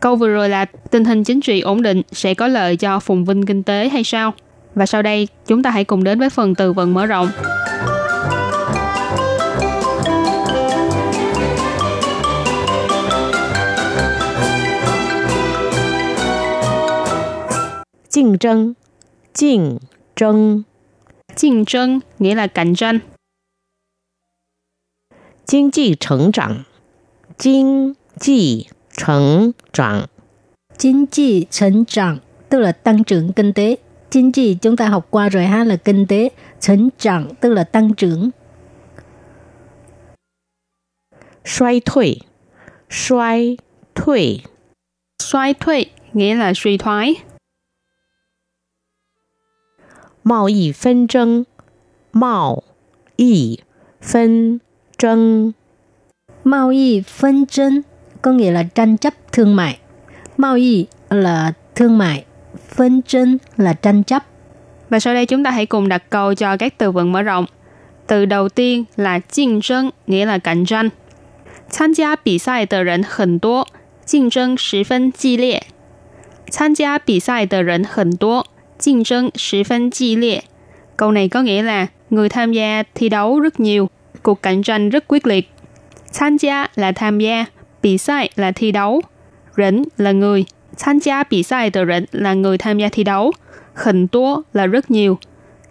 [0.00, 3.24] Câu vừa rồi là tình hình chính trị ổn định sẽ có lợi cho phồn
[3.24, 4.32] vinh kinh tế hay sao?
[4.74, 7.28] Và sau đây chúng ta hãy cùng đến với phần từ vựng mở rộng.
[18.10, 18.76] 竞争，
[19.38, 19.78] 竞
[20.14, 20.64] 争，
[21.36, 23.00] 竞tranh nghĩa là cạnh tranh.
[25.44, 26.64] 经济成长，
[27.36, 30.08] 经济成长，
[30.78, 33.76] Chính trị thành trạng tức là tăng trưởng kinh tế.
[34.10, 36.30] Chính trị chúng ta học qua rồi ha là kinh tế.
[36.60, 38.30] Thành trạng tức là tăng trưởng.
[41.44, 42.20] 衰退，
[42.88, 43.56] 衰
[43.94, 44.40] 退，
[45.22, 47.14] Xoay thuế nghĩa là suy thoái.
[50.28, 51.44] 贸易纷争，
[52.12, 52.62] 贸
[53.16, 53.60] 易
[54.00, 54.60] 纷
[54.96, 55.54] 争
[56.44, 57.82] Mao y phân tranh
[58.22, 59.78] có nghĩa là tranh chấp thương mại.
[60.36, 62.24] Mao y là thương mại,
[62.68, 64.24] phân tranh là tranh chấp.
[64.90, 67.46] Và sau đây chúng ta hãy cùng đặt câu cho các từ vựng mở rộng.
[68.06, 70.90] Từ đầu tiên là 竞争, nghĩa là cạnh tranh.
[71.70, 73.66] 参加比赛的人很多，
[74.04, 75.62] 竞争十分激烈。
[76.50, 78.46] 参加比赛的人很多，
[78.78, 80.42] 竞争十分激烈。
[80.96, 83.88] Câu này có nghĩa là người tham gia thi đấu rất nhiều,
[84.22, 85.50] cuộc cạnh tranh rất quyết liệt.
[86.14, 87.44] Tham gia là tham gia,
[87.82, 89.02] bị sai là thi đấu,
[89.56, 90.44] rỉnh là người,
[90.78, 93.32] tham gia bị sai de rỉnh là người tham gia thi đấu,
[93.74, 95.18] hình tố là rất nhiều,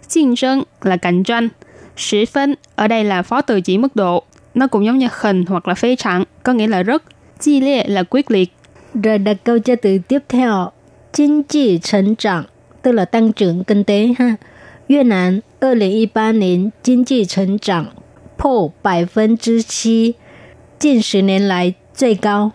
[0.08, 1.48] 竞争là cạnh tranh,
[1.96, 4.22] sĩ phân ở đây là phó từ chỉ mức độ,
[4.54, 7.02] nó cũng giống như hình hoặc là phê trạng, có nghĩa là rất,
[7.40, 8.52] chi liệt là quyết liệt.
[9.02, 10.70] Rồi đặt câu cho từ tiếp theo.
[11.12, 12.44] Kinh tế thành trưởng,
[12.82, 14.36] tức là tăng trưởng kinh tế ha.
[14.88, 17.86] Việt Nam 2018年经济成长
[18.36, 20.14] 破百分之七，
[20.78, 22.52] 近十年来最高。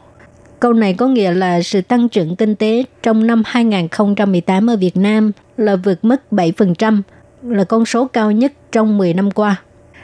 [0.59, 4.97] Câu này có nghĩa là sự tăng trưởng kinh tế trong năm 2018 ở Việt
[4.97, 7.01] Nam là vượt mức 7%,
[7.43, 9.55] là con số cao nhất trong 10 năm qua.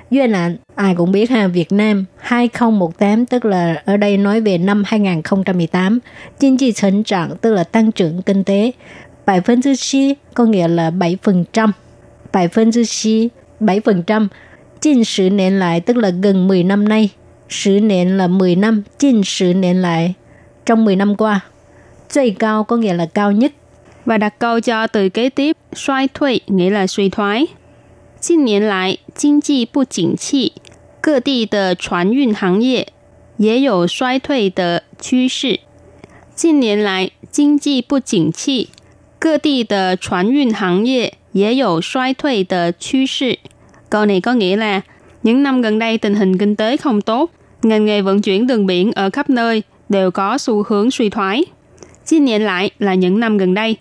[0.09, 4.57] Việt Nam, ai cũng biết ha, Việt Nam 2018 tức là ở đây nói về
[4.57, 5.99] năm 2018,
[6.39, 8.71] kinh tế thành trưởng tức là tăng trưởng kinh tế,
[9.29, 11.71] 7% có nghĩa là 7%.
[12.31, 14.27] 7%, 7%.
[14.81, 17.09] 近10 年lại tức là gần 10 năm nay.
[17.49, 20.13] 10 年là 10 năm, 近10 年lại
[20.65, 21.39] trong 10 năm qua.
[22.09, 23.51] 最cao có nghĩa là cao nhất.
[24.05, 27.47] Và đặt câu cho từ kế tiếp, suy thuy nghĩa là suy thoái.
[28.19, 30.53] 近年来经济不景气，
[31.01, 32.87] 各地的船运行业
[33.37, 35.59] 也有衰退的趋势。
[36.33, 38.69] 近年来经济不景气，
[39.19, 43.39] 各地的船运行业也有衰退的趋势.
[43.89, 44.81] Câu này có nghĩa là
[45.23, 47.31] những năm gần đây tình hình kinh tế không tốt,
[47.63, 51.45] ngành nghề vận chuyển đường biển ở khắp nơi đều có xu hướng suy thoái.
[52.05, 53.77] Chín niên lại là những năm gần đây.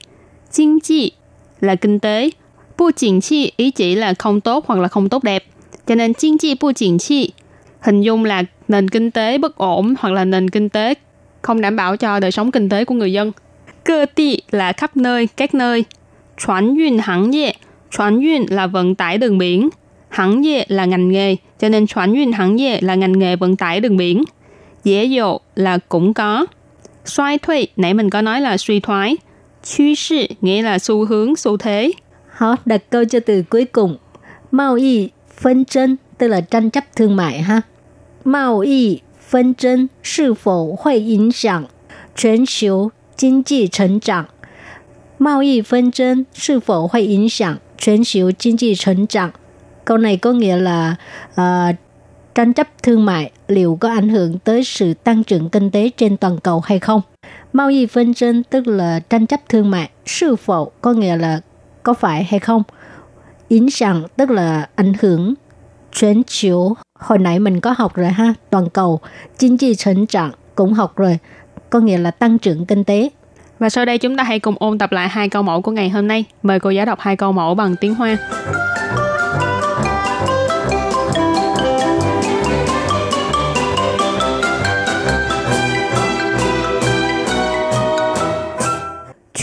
[0.52, 1.10] Kinh济
[1.60, 2.30] là kinh tế,
[2.78, 5.44] bu chỉnh chi ý chỉ là không tốt hoặc là không tốt đẹp.
[5.86, 7.32] Cho nên kinh济bu chỉnh chi
[7.80, 10.94] hình dung là nền kinh tế bất ổn hoặc là nền kinh tế
[11.42, 13.32] không đảm bảo cho đời sống kinh tế của người dân.
[13.89, 15.83] cơ tị là khắp nơi, cách nơi.
[16.37, 17.53] chuan yun hãng dệ,
[17.91, 19.69] chuan yun là vận tải đường biển,
[20.09, 23.55] hãng dệ là ngành nghề, cho nên chuan yun hãng dệ là ngành nghề vận
[23.55, 24.23] tải đường biển.
[24.83, 26.45] Dễ dụ là cũng có.
[27.05, 29.17] Xoay thuy, nãy mình có nói là suy thoái.
[29.63, 31.91] Chú sĩ nghĩa là xu hướng, xu thế.
[32.29, 33.97] Họ đặt câu cho từ cuối cùng.
[34.51, 35.09] Mao y
[35.41, 37.61] phân chân, tức là tranh chấp thương mại ha.
[38.25, 38.99] Mao y
[39.29, 41.65] phân chân, sự phổ hội ảnh hưởng
[42.19, 44.26] 全球经济成长？
[45.18, 49.32] 贸易纷争是否会影响全球经济成长？
[49.84, 50.96] Câu này có nghĩa là
[51.32, 51.76] uh,
[52.34, 56.16] tranh chấp thương mại liệu có ảnh hưởng tới sự tăng trưởng kinh tế trên
[56.16, 57.02] toàn cầu hay không?
[57.52, 61.40] Mao y phân tranh tức là tranh chấp thương mại, sư phụ có nghĩa là
[61.82, 62.62] có phải hay không?
[63.48, 65.34] 影响tức là ảnh hưởng,
[65.92, 69.00] 全球hồi nãy mình có học rồi ha, toàn cầu,
[69.38, 71.18] kinh tế thành trưởng cũng học rồi,
[71.70, 73.10] có nghĩa là tăng trưởng kinh tế.
[73.58, 75.88] Và sau đây chúng ta hãy cùng ôn tập lại hai câu mẫu của ngày
[75.88, 76.24] hôm nay.
[76.42, 78.16] Mời cô giáo đọc hai câu mẫu bằng tiếng Hoa.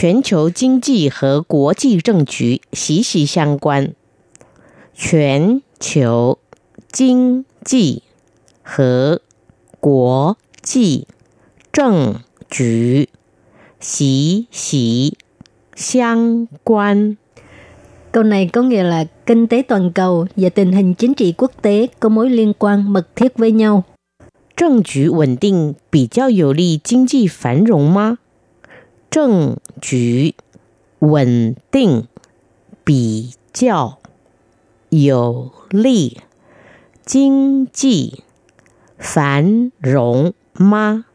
[0.02, 3.94] Toàn cầu kinh tế và quốc tế政局息息相关。
[4.94, 6.38] 全球
[6.92, 8.04] 经济
[8.62, 9.22] 和
[9.80, 11.08] 国际
[11.76, 12.16] 政
[12.50, 13.10] 局
[13.80, 15.18] 息息
[15.76, 17.16] 相关.
[18.12, 21.52] Câu này có nghĩa là kinh tế toàn cầu và tình hình chính trị quốc
[21.62, 23.84] tế có mối liên quan mật thiết với nhau.
[24.56, 28.18] 政局稳定比较有利经济繁荣吗？
[29.10, 30.36] 政局
[31.00, 32.06] 稳定
[32.84, 33.98] 比较
[34.90, 36.20] 有利
[37.06, 38.24] 经济
[39.00, 41.06] 繁荣吗？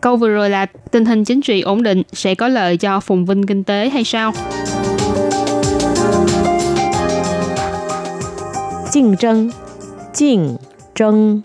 [0.00, 3.24] Câu vừa rồi là tình hình chính trị ổn định sẽ có lợi cho phồn
[3.24, 4.32] vinh kinh tế hay sao?
[8.92, 9.50] Cạnh tranh
[10.18, 10.56] Cạnh
[10.94, 11.40] tranh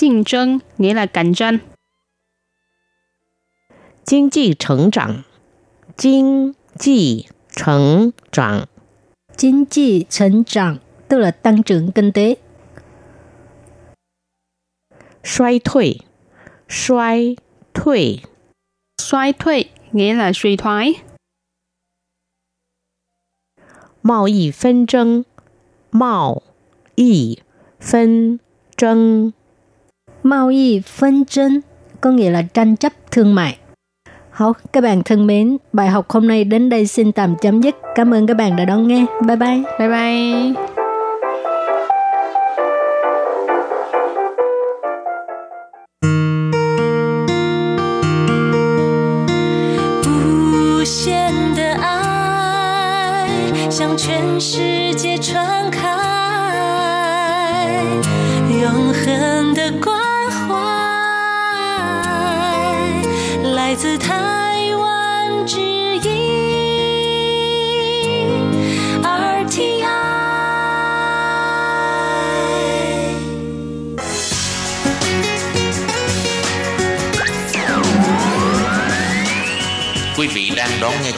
[0.00, 1.58] Cạnh tranh nghĩa là cạnh tranh.
[4.06, 5.22] Kinh tế thành trạng
[5.98, 6.52] Kinh
[6.86, 6.92] tế
[7.56, 8.64] thành trạng
[9.38, 10.76] Kinh tế thành trạng
[11.08, 12.34] tức là tăng trưởng kinh tế.
[15.24, 15.98] Xoay thuỷ
[16.68, 17.36] Xoay
[17.73, 18.21] 退，
[18.97, 20.93] 衰退， Xoay thuy nghĩa là suy thoái.
[24.01, 25.25] 贸易纷争，
[25.91, 26.43] 贸
[26.95, 27.39] 易
[27.79, 28.39] 纷
[28.77, 29.33] 争，
[30.25, 31.61] Mao y phân chân
[32.01, 33.57] có nghĩa là tranh chấp thương mại.
[34.31, 37.75] Hảo, các bạn thân mến, bài học hôm nay đến đây xin tạm chấm dứt.
[37.95, 39.05] Cảm ơn các bạn đã đón nghe.
[39.27, 39.63] Bye bye.
[39.79, 40.68] Bye bye.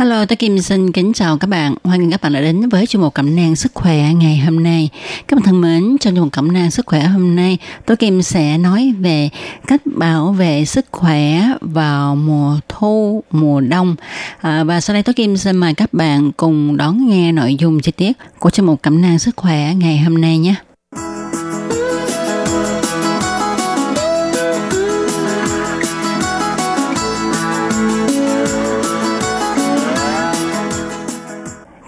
[0.00, 1.74] Hello, tôi Kim xin kính chào các bạn.
[1.84, 4.62] Hoan nghênh các bạn đã đến với chương mục cẩm nang sức khỏe ngày hôm
[4.62, 4.88] nay.
[5.28, 8.22] Các bạn thân mến, trong chương mục cẩm nang sức khỏe hôm nay, tôi Kim
[8.22, 9.28] sẽ nói về
[9.66, 13.96] cách bảo vệ sức khỏe vào mùa thu, mùa đông.
[14.40, 17.80] À, và sau đây tôi Kim xin mời các bạn cùng đón nghe nội dung
[17.80, 20.54] chi tiết của chương mục cẩm nang sức khỏe ngày hôm nay nhé.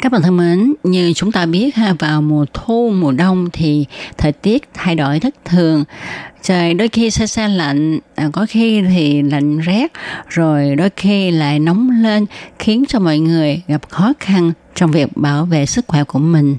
[0.02, 3.86] Các bạn thân mến, như chúng ta biết ha vào mùa thu, mùa đông thì
[4.18, 5.84] thời tiết thay đổi thất thường.
[6.42, 9.92] Trời đôi khi se se lạnh, à, có khi thì lạnh rét,
[10.28, 12.26] rồi đôi khi lại nóng lên
[12.58, 16.56] khiến cho mọi người gặp khó khăn trong việc bảo vệ sức khỏe của mình.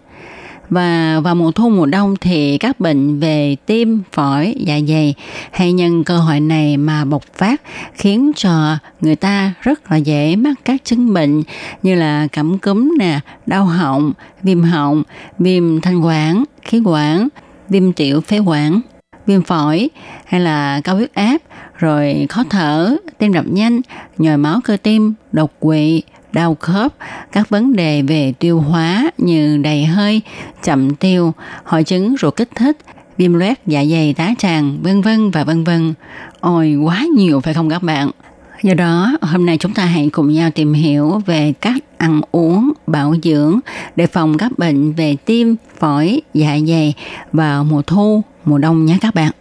[0.69, 5.15] Và vào mùa thu mùa đông thì các bệnh về tim, phổi, dạ dày
[5.52, 7.62] hay nhân cơ hội này mà bộc phát
[7.93, 11.43] khiến cho người ta rất là dễ mắc các chứng bệnh
[11.84, 15.04] như là cảm cúm nè, đau họng, viêm họng,
[15.39, 17.28] viêm thanh quản, khí quản,
[17.69, 18.82] viêm tiểu phế quản,
[19.28, 19.89] viêm phổi
[20.26, 21.38] hay là cao huyết áp,
[21.78, 23.82] rồi khó thở, tim đập nhanh,
[24.17, 26.93] nhồi máu cơ tim, đột quỵ, đau khớp,
[27.31, 30.21] các vấn đề về tiêu hóa như đầy hơi,
[30.63, 32.77] chậm tiêu, hội chứng ruột kích thích,
[33.17, 35.93] viêm loét dạ dày tá tràng, vân vân và vân vân.
[36.39, 38.11] Ôi quá nhiều phải không các bạn?
[38.63, 42.71] Do đó, hôm nay chúng ta hãy cùng nhau tìm hiểu về cách ăn uống,
[42.87, 43.59] bảo dưỡng
[43.95, 46.93] để phòng các bệnh về tim, phổi, dạ dày
[47.31, 49.31] vào mùa thu, mùa đông nhé các bạn.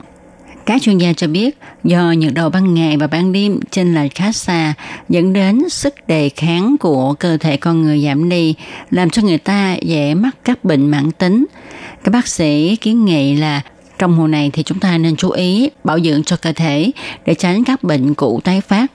[0.66, 4.14] Các chuyên gia cho biết do nhiệt độ ban ngày và ban đêm trên lệch
[4.14, 4.74] khá xa
[5.08, 8.54] dẫn đến sức đề kháng của cơ thể con người giảm đi,
[8.90, 11.44] làm cho người ta dễ mắc các bệnh mãn tính.
[12.04, 13.60] Các bác sĩ kiến nghị là
[13.98, 16.90] trong mùa này thì chúng ta nên chú ý bảo dưỡng cho cơ thể
[17.26, 18.92] để tránh các bệnh cũ tái phát.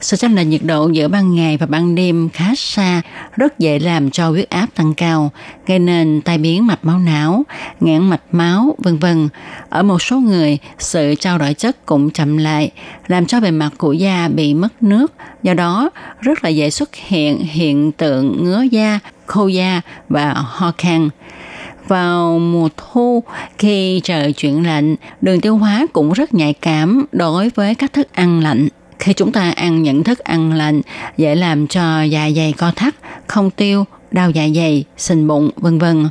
[0.00, 3.02] Sự chênh lệch nhiệt độ giữa ban ngày và ban đêm khá xa,
[3.36, 5.32] rất dễ làm cho huyết áp tăng cao,
[5.66, 7.44] gây nên tai biến mạch máu não,
[7.80, 9.28] nghẽn mạch máu, vân vân.
[9.68, 12.70] Ở một số người, sự trao đổi chất cũng chậm lại,
[13.06, 16.94] làm cho bề mặt của da bị mất nước, do đó rất là dễ xuất
[16.94, 21.08] hiện hiện tượng ngứa da, khô da và ho khan
[21.88, 23.22] vào mùa thu
[23.58, 28.12] khi trời chuyển lạnh, đường tiêu hóa cũng rất nhạy cảm đối với các thức
[28.12, 28.68] ăn lạnh.
[29.00, 30.80] Khi chúng ta ăn những thức ăn lạnh
[31.16, 32.94] dễ làm cho dạ dày co thắt,
[33.26, 36.08] không tiêu, đau dạ dày, sình bụng, vân vân.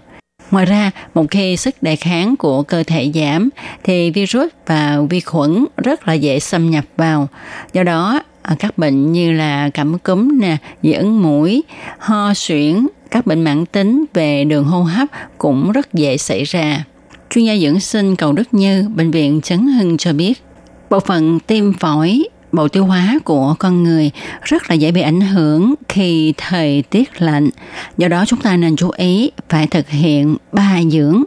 [0.52, 3.50] Ngoài ra, một khi sức đề kháng của cơ thể giảm
[3.84, 7.28] thì virus và vi khuẩn rất là dễ xâm nhập vào.
[7.74, 8.22] Do đó,
[8.60, 11.64] các bệnh như là cảm cúm nè, dị ứng mũi,
[12.00, 16.84] ho suyễn, các bệnh mãn tính về đường hô hấp cũng rất dễ xảy ra.
[17.30, 20.44] Chuyên gia dưỡng sinh Cầu Đức Như, Bệnh viện Trấn Hưng cho biết,
[20.90, 25.22] bộ phận tim phổi, bộ tiêu hóa của con người rất là dễ bị ảnh
[25.22, 27.50] hưởng khi thời tiết lạnh.
[27.98, 31.24] Do đó chúng ta nên chú ý phải thực hiện ba dưỡng.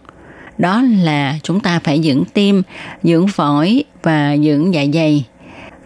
[0.59, 2.63] Đó là chúng ta phải dưỡng tim,
[3.03, 5.25] dưỡng phổi và dưỡng dạ dày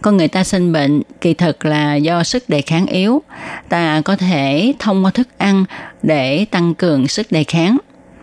[0.01, 3.21] con người ta sinh bệnh kỳ thực là do sức đề kháng yếu
[3.69, 5.65] ta có thể thông qua thức ăn
[6.03, 7.77] để tăng cường sức đề kháng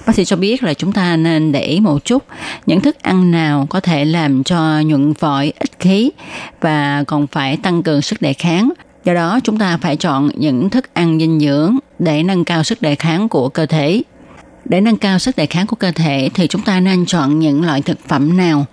[0.06, 2.24] bác sĩ cho biết là chúng ta nên để ý một chút
[2.66, 6.10] những thức ăn nào có thể làm cho nhuận phổi ít khí
[6.60, 8.72] và còn phải tăng cường sức đề kháng.
[9.04, 12.82] Do đó chúng ta phải chọn những thức ăn dinh dưỡng để nâng cao sức
[12.82, 14.02] đề kháng của cơ thể.
[14.64, 17.64] Để nâng cao sức đề kháng của cơ thể thì chúng ta nên chọn những
[17.64, 18.66] loại thực phẩm nào?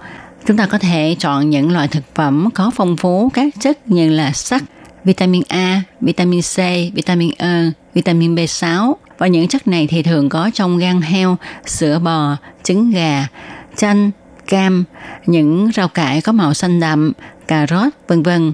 [0.46, 4.10] Chúng ta có thể chọn những loại thực phẩm có phong phú các chất như
[4.10, 4.64] là sắt,
[5.04, 6.58] vitamin A, vitamin C,
[6.94, 12.00] vitamin E, vitamin B6 và những chất này thì thường có trong gan heo, sữa
[12.00, 13.28] bò, trứng gà,
[13.76, 14.12] chanh,
[14.48, 14.84] cam,
[15.26, 17.12] những rau cải có màu xanh đậm,
[17.48, 18.54] cà rốt, vân vân.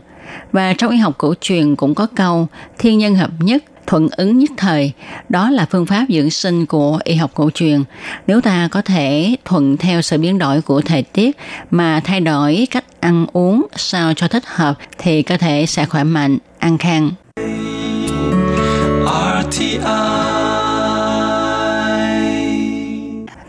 [0.52, 2.48] Và trong y học cổ truyền cũng có câu
[2.78, 4.92] thiên nhân hợp nhất, thuận ứng nhất thời.
[5.30, 7.84] Đó là phương pháp dưỡng sinh của y học cổ truyền.
[8.28, 11.38] Nếu ta có thể thuận theo sự biến đổi của thời tiết
[11.72, 16.04] mà thay đổi cách ăn uống sao cho thích hợp thì cơ thể sẽ khỏe
[16.04, 17.12] mạnh, an khang.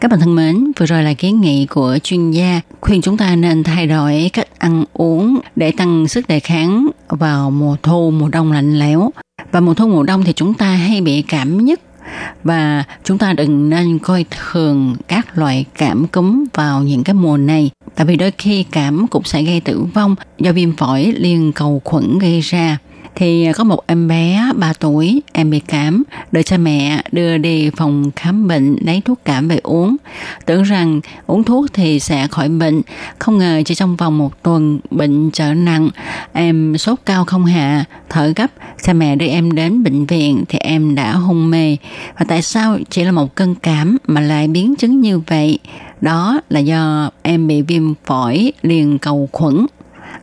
[0.01, 3.37] Các bạn thân mến, vừa rồi là kiến nghị của chuyên gia khuyên chúng ta
[3.37, 8.29] nên thay đổi cách ăn uống để tăng sức đề kháng vào mùa thu, mùa
[8.29, 9.11] đông lạnh lẽo.
[9.53, 11.81] Và mùa thu, mùa đông thì chúng ta hay bị cảm nhất.
[12.45, 17.37] Và chúng ta đừng nên coi thường các loại cảm cúm vào những cái mùa
[17.37, 17.71] này.
[17.95, 21.83] Tại vì đôi khi cảm cũng sẽ gây tử vong do viêm phổi liên cầu
[21.85, 22.79] khuẩn gây ra
[23.19, 26.03] thì à, có một em bé 3 tuổi, em bị cảm,
[26.33, 29.97] được cha mẹ đưa đi phòng khám bệnh lấy thuốc cảm về uống.
[30.47, 32.83] Tưởng rằng uống thuốc thì sẽ khỏi bệnh,
[33.19, 35.91] không ngờ chỉ trong vòng một tuần bệnh trở nặng,
[36.33, 38.51] em sốt cao không hạ, thở gấp,
[38.83, 41.77] cha mẹ đưa em đến bệnh viện thì em đã hôn mê.
[42.19, 45.59] Và tại sao chỉ là một cơn cảm mà lại biến chứng như vậy?
[46.01, 49.66] Đó là do em bị viêm phổi liền cầu khuẩn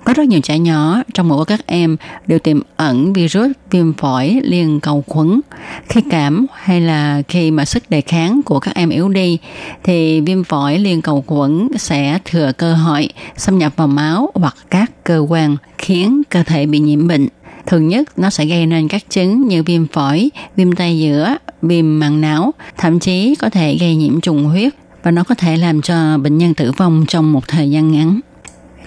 [0.03, 4.39] có rất nhiều trẻ nhỏ trong mỗi các em đều tiềm ẩn virus viêm phổi
[4.43, 5.41] liên cầu khuẩn.
[5.89, 9.37] Khi cảm hay là khi mà sức đề kháng của các em yếu đi
[9.83, 14.55] thì viêm phổi liên cầu khuẩn sẽ thừa cơ hội xâm nhập vào máu hoặc
[14.69, 17.27] các cơ quan khiến cơ thể bị nhiễm bệnh.
[17.65, 21.99] Thường nhất nó sẽ gây nên các chứng như viêm phổi, viêm tay giữa, viêm
[21.99, 24.73] màng não, thậm chí có thể gây nhiễm trùng huyết
[25.03, 28.19] và nó có thể làm cho bệnh nhân tử vong trong một thời gian ngắn.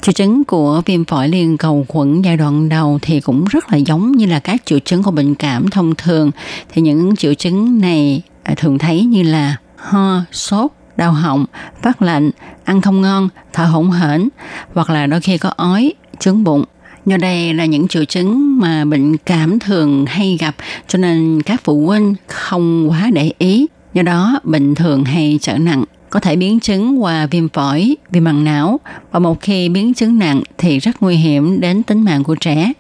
[0.03, 3.77] Triệu chứng của viêm phổi liên cầu khuẩn giai đoạn đầu thì cũng rất là
[3.77, 6.31] giống như là các triệu chứng của bệnh cảm thông thường.
[6.69, 11.45] Thì những triệu chứng này à, thường thấy như là ho, sốt, đau họng,
[11.83, 12.31] phát lạnh,
[12.65, 14.29] ăn không ngon, thở hổn hển
[14.75, 16.65] hoặc là đôi khi có ói, trướng bụng.
[17.07, 20.55] Do đây là những triệu chứng mà bệnh cảm thường hay gặp
[20.89, 23.67] cho nên các phụ huynh không quá để ý.
[23.95, 28.25] Do đó bệnh thường hay trở nặng có thể biến chứng qua viêm phổi, viêm
[28.25, 28.81] màng não
[29.11, 32.73] và một khi biến chứng nặng thì rất nguy hiểm đến tính mạng của trẻ.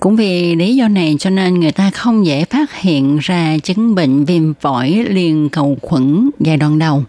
[0.00, 3.94] Cũng vì lý do này cho nên người ta không dễ phát hiện ra chứng
[3.94, 7.04] bệnh viêm phổi liền cầu khuẩn giai đoạn đầu.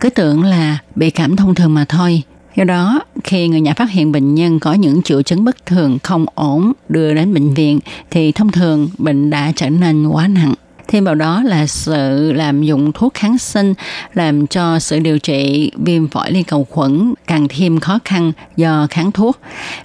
[0.00, 2.22] Cứ tưởng là bị cảm thông thường mà thôi.
[2.56, 5.98] Do đó, khi người nhà phát hiện bệnh nhân có những triệu chứng bất thường
[6.02, 10.54] không ổn đưa đến bệnh viện thì thông thường bệnh đã trở nên quá nặng.
[10.94, 13.74] Thêm vào đó là sự làm dụng thuốc kháng sinh
[14.12, 18.86] làm cho sự điều trị viêm phổi liên cầu khuẩn càng thêm khó khăn do
[18.90, 19.38] kháng thuốc.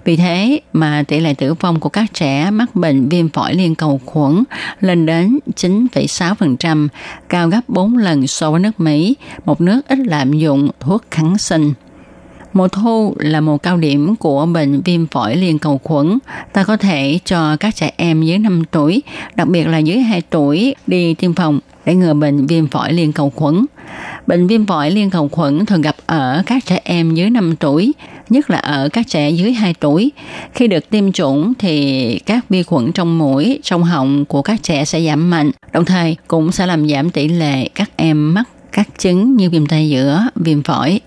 [0.03, 3.75] Vì thế mà tỷ lệ tử vong của các trẻ mắc bệnh viêm phổi liên
[3.75, 4.43] cầu khuẩn
[4.81, 6.87] lên đến 9,6%,
[7.29, 11.37] cao gấp 4 lần so với nước Mỹ, một nước ít lạm dụng thuốc kháng
[11.37, 11.73] sinh.
[12.53, 16.17] Mùa thu là mùa cao điểm của bệnh viêm phổi liên cầu khuẩn.
[16.53, 19.01] Ta có thể cho các trẻ em dưới 5 tuổi,
[19.35, 23.13] đặc biệt là dưới 2 tuổi đi tiêm phòng để ngừa bệnh viêm phổi liên
[23.13, 23.65] cầu khuẩn.
[24.27, 27.93] Bệnh viêm phổi liên cầu khuẩn thường gặp ở các trẻ em dưới 5 tuổi,
[28.29, 30.11] nhất là ở các trẻ dưới 2 tuổi.
[30.53, 34.85] Khi được tiêm chủng thì các vi khuẩn trong mũi, trong họng của các trẻ
[34.85, 38.87] sẽ giảm mạnh, đồng thời cũng sẽ làm giảm tỷ lệ các em mắc các
[38.97, 41.01] chứng như viêm tay giữa, viêm phổi.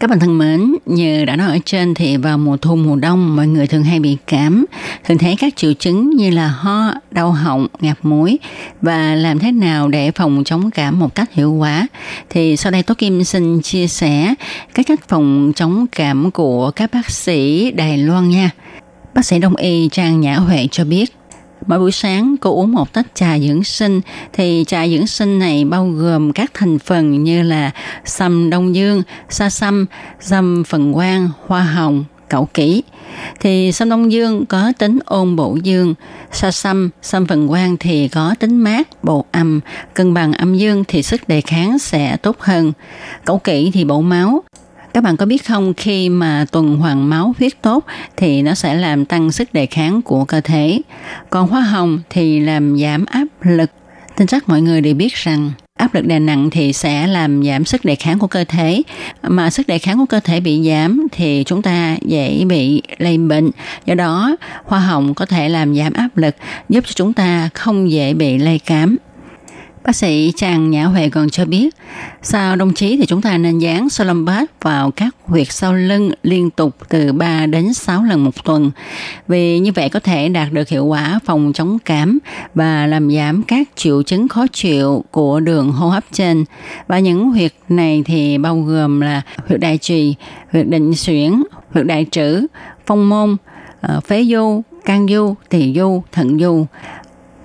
[0.00, 3.36] Các bạn thân mến, như đã nói ở trên thì vào mùa thu mùa đông
[3.36, 4.64] mọi người thường hay bị cảm,
[5.04, 8.38] thường thấy các triệu chứng như là ho, đau họng, ngạt mũi
[8.82, 11.86] và làm thế nào để phòng chống cảm một cách hiệu quả.
[12.30, 14.34] Thì sau đây Tố Kim xin chia sẻ
[14.74, 18.50] các cách phòng chống cảm của các bác sĩ Đài Loan nha.
[19.14, 21.12] Bác sĩ Đông y Trang Nhã Huệ cho biết
[21.66, 24.00] Mỗi buổi sáng cô uống một tách trà dưỡng sinh
[24.32, 27.70] thì trà dưỡng sinh này bao gồm các thành phần như là
[28.04, 29.86] sâm đông dương, sa sâm,
[30.20, 32.82] sâm phần quang, hoa hồng, cẩu kỹ.
[33.40, 35.94] Thì sâm đông dương có tính ôn bổ dương,
[36.32, 39.60] sa sâm, sâm phần quang thì có tính mát, bổ âm,
[39.94, 42.72] cân bằng âm dương thì sức đề kháng sẽ tốt hơn.
[43.24, 44.42] Cẩu kỹ thì bổ máu,
[44.94, 47.84] các bạn có biết không, khi mà tuần hoàn máu huyết tốt
[48.16, 50.80] thì nó sẽ làm tăng sức đề kháng của cơ thể.
[51.30, 53.70] Còn hoa hồng thì làm giảm áp lực.
[54.16, 57.64] Tin chắc mọi người đều biết rằng áp lực đè nặng thì sẽ làm giảm
[57.64, 58.82] sức đề kháng của cơ thể
[59.22, 63.18] mà sức đề kháng của cơ thể bị giảm thì chúng ta dễ bị lây
[63.18, 63.50] bệnh
[63.86, 66.36] do đó, hoa hồng có thể làm giảm áp lực,
[66.68, 68.96] giúp cho chúng ta không dễ bị lây cảm
[69.84, 71.74] Bác sĩ Trang Nhã Huệ còn cho biết,
[72.22, 76.50] sau đồng chí thì chúng ta nên dán Solombat vào các huyệt sau lưng liên
[76.50, 78.70] tục từ 3 đến 6 lần một tuần.
[79.28, 82.18] Vì như vậy có thể đạt được hiệu quả phòng chống cảm
[82.54, 86.44] và làm giảm các triệu chứng khó chịu của đường hô hấp trên.
[86.86, 90.14] Và những huyệt này thì bao gồm là huyệt đại trì,
[90.52, 92.46] huyệt định xuyển, huyệt đại trữ,
[92.86, 93.36] phong môn,
[93.80, 96.66] ờ, phế du, can du, tỳ du, thận du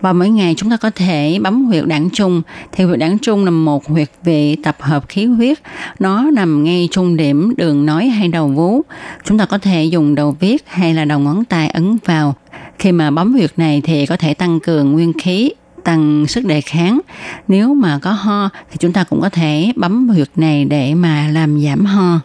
[0.02, 2.42] và mỗi ngày chúng ta có thể bấm huyệt đảng trung.
[2.72, 5.58] Thì huyệt đảng trung là một huyệt vị tập hợp khí huyết.
[6.00, 8.82] Nó nằm ngay trung điểm đường nói hay đầu vú.
[9.26, 12.36] Chúng ta có thể dùng đầu viết hay là đầu ngón tay ấn vào.
[12.80, 15.52] Khi mà bấm huyệt này thì có thể tăng cường nguyên khí,
[15.84, 17.00] tăng sức đề kháng.
[17.48, 21.28] Nếu mà có ho thì chúng ta cũng có thể bấm huyệt này để mà
[21.34, 22.20] làm giảm ho.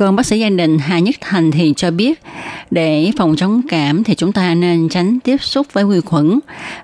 [0.00, 2.20] Còn bác sĩ gia đình Hà Nhất Thành thì cho biết,
[2.70, 6.38] để phòng chống cảm thì chúng ta nên tránh tiếp xúc với vi khuẩn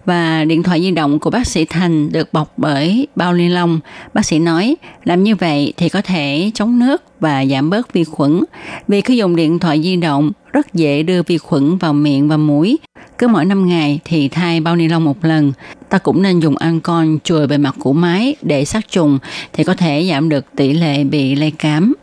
[0.04, 3.80] và điện thoại di động của bác sĩ Thành được bọc bởi bao ni lông.
[4.14, 8.04] Bác sĩ nói, làm như vậy thì có thể chống nước và giảm bớt vi
[8.04, 8.44] khuẩn.
[8.88, 12.36] Vì khi dùng điện thoại di động, rất dễ đưa vi khuẩn vào miệng và
[12.36, 12.78] mũi.
[13.18, 15.52] Cứ mỗi 5 ngày thì thay bao ni lông một lần.
[15.88, 19.18] Ta cũng nên dùng ancon chùi bề mặt của máy để sát trùng
[19.52, 21.94] thì có thể giảm được tỷ lệ bị lây cám.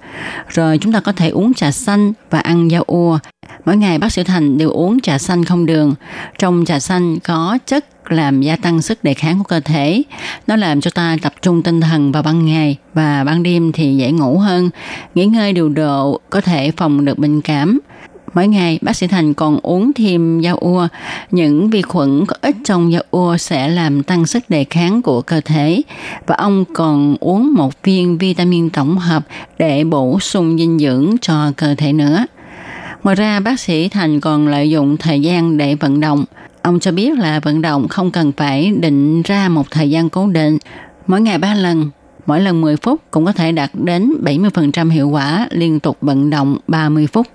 [0.50, 3.20] Rồi chúng ta có thể uống trà xanh và ăn rau ua.
[3.66, 5.96] Mỗi ngày bác sĩ Thành đều uống trà xanh không đường.
[6.40, 10.04] Trong trà xanh có chất làm gia tăng sức đề kháng của cơ thể.
[10.48, 13.96] Nó làm cho ta tập trung tinh thần vào ban ngày và ban đêm thì
[13.96, 14.70] dễ ngủ hơn.
[15.16, 17.80] Nghỉ ngơi điều độ có thể phòng được bệnh cảm.
[18.34, 20.88] Mỗi ngày, bác sĩ Thành còn uống thêm dao ua.
[21.32, 25.22] Những vi khuẩn có ích trong dao ua sẽ làm tăng sức đề kháng của
[25.22, 25.82] cơ thể.
[26.28, 29.24] Và ông còn uống một viên vitamin tổng hợp
[29.60, 32.26] để bổ sung dinh dưỡng cho cơ thể nữa.
[33.04, 36.26] Ngoài ra, bác sĩ Thành còn lợi dụng thời gian để vận động.
[36.62, 40.28] Ông cho biết là vận động không cần phải định ra một thời gian cố
[40.28, 40.58] định.
[41.08, 41.90] Mỗi ngày 3 lần,
[42.26, 46.30] mỗi lần 10 phút cũng có thể đạt đến 70% hiệu quả liên tục vận
[46.30, 47.28] động 30 phút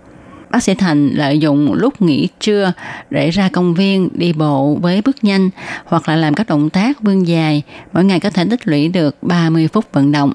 [0.50, 2.72] bác sĩ Thành lợi dụng lúc nghỉ trưa
[3.10, 5.50] để ra công viên đi bộ với bước nhanh
[5.84, 9.22] hoặc là làm các động tác vươn dài, mỗi ngày có thể tích lũy được
[9.22, 10.32] 30 phút vận động.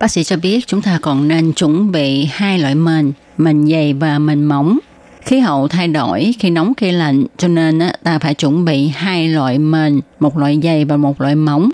[0.00, 3.92] Bác sĩ cho biết chúng ta còn nên chuẩn bị hai loại mền, mền dày
[3.92, 4.78] và mền mỏng
[5.24, 9.28] khí hậu thay đổi, khi nóng, khi lạnh, cho nên ta phải chuẩn bị hai
[9.28, 11.70] loại mền, một loại dày và một loại mỏng.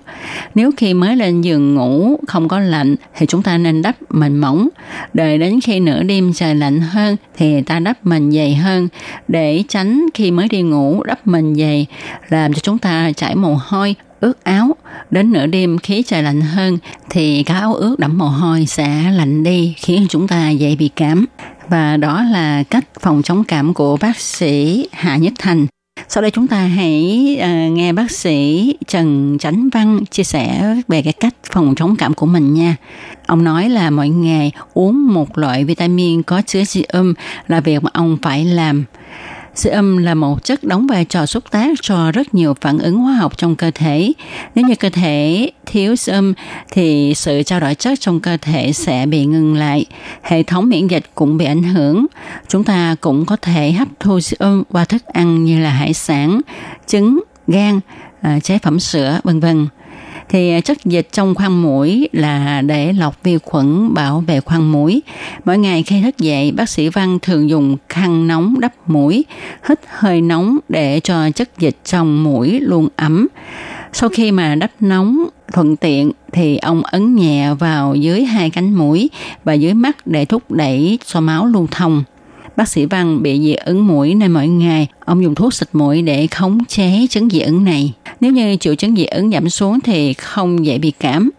[0.54, 4.38] Nếu khi mới lên giường ngủ không có lạnh, thì chúng ta nên đắp mền
[4.38, 4.68] mỏng.
[5.14, 8.88] Đợi đến khi nửa đêm trời lạnh hơn, thì ta đắp mền dày hơn.
[9.28, 11.86] Để tránh khi mới đi ngủ, đắp mền dày
[12.28, 14.76] làm cho chúng ta chảy mồ hôi, ướt áo.
[15.10, 16.78] Đến nửa đêm khí trời lạnh hơn,
[17.10, 20.90] thì cái áo ướt đẫm mồ hôi sẽ lạnh đi, khiến chúng ta dễ bị
[20.96, 21.26] cảm
[21.70, 25.66] và đó là cách phòng chống cảm của bác sĩ Hạ Nhất Thành.
[26.08, 31.02] Sau đây chúng ta hãy uh, nghe bác sĩ Trần Chánh Văn chia sẻ về
[31.02, 32.76] cái cách phòng chống cảm của mình nha.
[33.26, 36.84] Ông nói là mỗi ngày uống một loại vitamin có chứa siêu
[37.48, 38.84] là việc mà ông phải làm
[39.54, 42.96] sự âm là một chất đóng vai trò xúc tác cho rất nhiều phản ứng
[42.96, 44.12] hóa học trong cơ thể.
[44.54, 46.34] Nếu như cơ thể thiếu siêu âm
[46.72, 49.86] thì sự trao đổi chất trong cơ thể sẽ bị ngừng lại.
[50.22, 52.06] Hệ thống miễn dịch cũng bị ảnh hưởng.
[52.48, 55.94] Chúng ta cũng có thể hấp thu sự âm qua thức ăn như là hải
[55.94, 56.40] sản,
[56.86, 57.80] trứng, gan,
[58.20, 59.66] à, chế phẩm sữa, vân vân
[60.30, 64.72] thì à, chất dịch trong khoang mũi là để lọc vi khuẩn bảo vệ khoang
[64.72, 65.02] mũi.
[65.44, 69.24] Mỗi ngày khi thức dậy, bác sĩ Văn thường dùng khăn nóng đắp mũi,
[69.68, 73.26] hít hơi nóng để cho chất dịch trong mũi luôn ấm.
[73.92, 78.74] Sau khi mà đắp nóng thuận tiện thì ông ấn nhẹ vào dưới hai cánh
[78.74, 79.10] mũi
[79.44, 82.04] và dưới mắt để thúc đẩy cho máu lưu thông.
[82.60, 86.02] Bác sĩ Văn bị dị ứng mũi nên mỗi ngày ông dùng thuốc xịt mũi
[86.02, 87.92] để khống chế chứng dị ứng này.
[88.20, 91.30] Nếu như triệu chứng dị ứng giảm xuống thì không dễ bị cảm.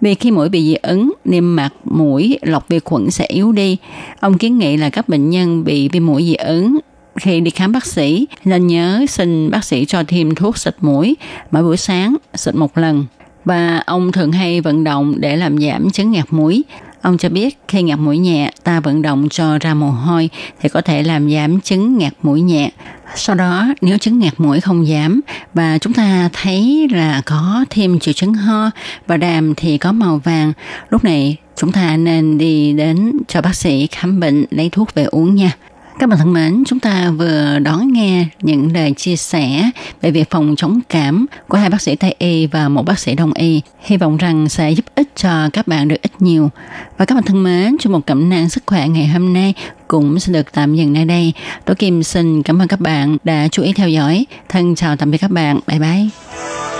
[0.00, 3.76] Vì khi mũi bị dị ứng, niêm mạc mũi lọc vi khuẩn sẽ yếu đi.
[4.20, 6.78] Ông kiến nghị là các bệnh nhân bị viêm mũi dị ứng
[7.16, 11.16] khi đi khám bác sĩ nên nhớ xin bác sĩ cho thêm thuốc xịt mũi
[11.50, 13.04] mỗi buổi sáng xịt một lần
[13.44, 16.64] và ông thường hay vận động để làm giảm chứng ngạt mũi
[17.02, 20.30] Ông cho biết khi ngạt mũi nhẹ, ta vận động cho ra mồ hôi
[20.60, 22.70] thì có thể làm giảm chứng ngạt mũi nhẹ.
[23.16, 25.20] Sau đó nếu chứng ngạt mũi không giảm
[25.54, 28.70] và chúng ta thấy là có thêm triệu chứng ho
[29.06, 30.52] và đàm thì có màu vàng,
[30.90, 35.04] lúc này chúng ta nên đi đến cho bác sĩ khám bệnh lấy thuốc về
[35.04, 35.52] uống nha.
[36.00, 39.70] Các bạn thân mến, chúng ta vừa đón nghe những lời chia sẻ
[40.00, 43.14] về việc phòng chống cảm của hai bác sĩ Tây y và một bác sĩ
[43.14, 43.62] Đông y.
[43.80, 46.50] Hy vọng rằng sẽ giúp ích cho các bạn được ít nhiều.
[46.98, 49.54] Và các bạn thân mến, trong một cẩm nang sức khỏe ngày hôm nay
[49.88, 51.32] cũng sẽ được tạm dừng nơi đây.
[51.64, 54.26] tôi Kim xin cảm ơn các bạn đã chú ý theo dõi.
[54.48, 55.60] Thân chào tạm biệt các bạn.
[55.66, 56.79] Bye bye.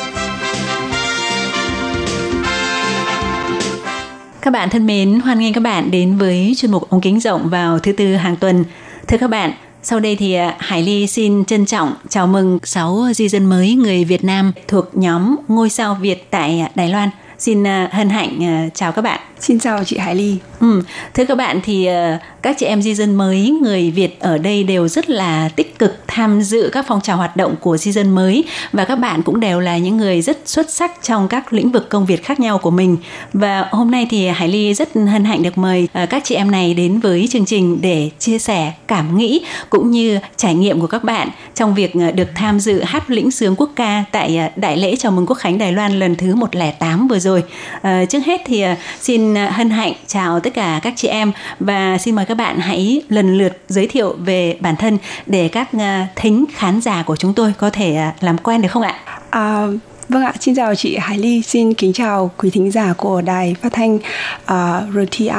[4.41, 7.49] Các bạn thân mến, hoan nghênh các bạn đến với chuyên mục ống kính rộng
[7.49, 8.65] vào thứ tư hàng tuần.
[9.07, 9.51] Thưa các bạn,
[9.83, 13.73] sau đây thì à, Hải Ly xin trân trọng chào mừng 6 di dân mới
[13.73, 17.09] người Việt Nam thuộc nhóm Ngôi sao Việt tại à, Đài Loan.
[17.41, 19.19] Xin à, hân hạnh chào các bạn.
[19.39, 20.37] Xin chào chị Hải Ly.
[20.59, 20.81] Ừ,
[21.13, 21.89] thưa các bạn thì
[22.41, 25.95] các chị em di dân mới người Việt ở đây đều rất là tích cực
[26.07, 29.39] tham dự các phong trào hoạt động của di dân mới và các bạn cũng
[29.39, 32.57] đều là những người rất xuất sắc trong các lĩnh vực công việc khác nhau
[32.57, 32.97] của mình.
[33.33, 36.73] Và hôm nay thì Hải Ly rất hân hạnh được mời các chị em này
[36.73, 41.03] đến với chương trình để chia sẻ cảm nghĩ cũng như trải nghiệm của các
[41.03, 45.11] bạn trong việc được tham dự hát lĩnh sướng quốc ca tại đại lễ chào
[45.11, 47.30] mừng quốc khánh Đài Loan lần thứ 108 vừa rồi.
[47.81, 51.31] À, trước hết thì ờ, xin ờ, hân hạnh chào tất cả các chị em
[51.59, 55.69] và xin mời các bạn hãy lần lượt giới thiệu về bản thân để các
[56.15, 58.95] thính khán giả của chúng tôi có thể làm quen được không ạ?
[59.29, 59.67] À,
[60.09, 63.55] Vâng ạ, xin chào chị Hải Ly, xin kính chào quý thính giả của đài
[63.61, 65.31] phát thanh uh, RTR.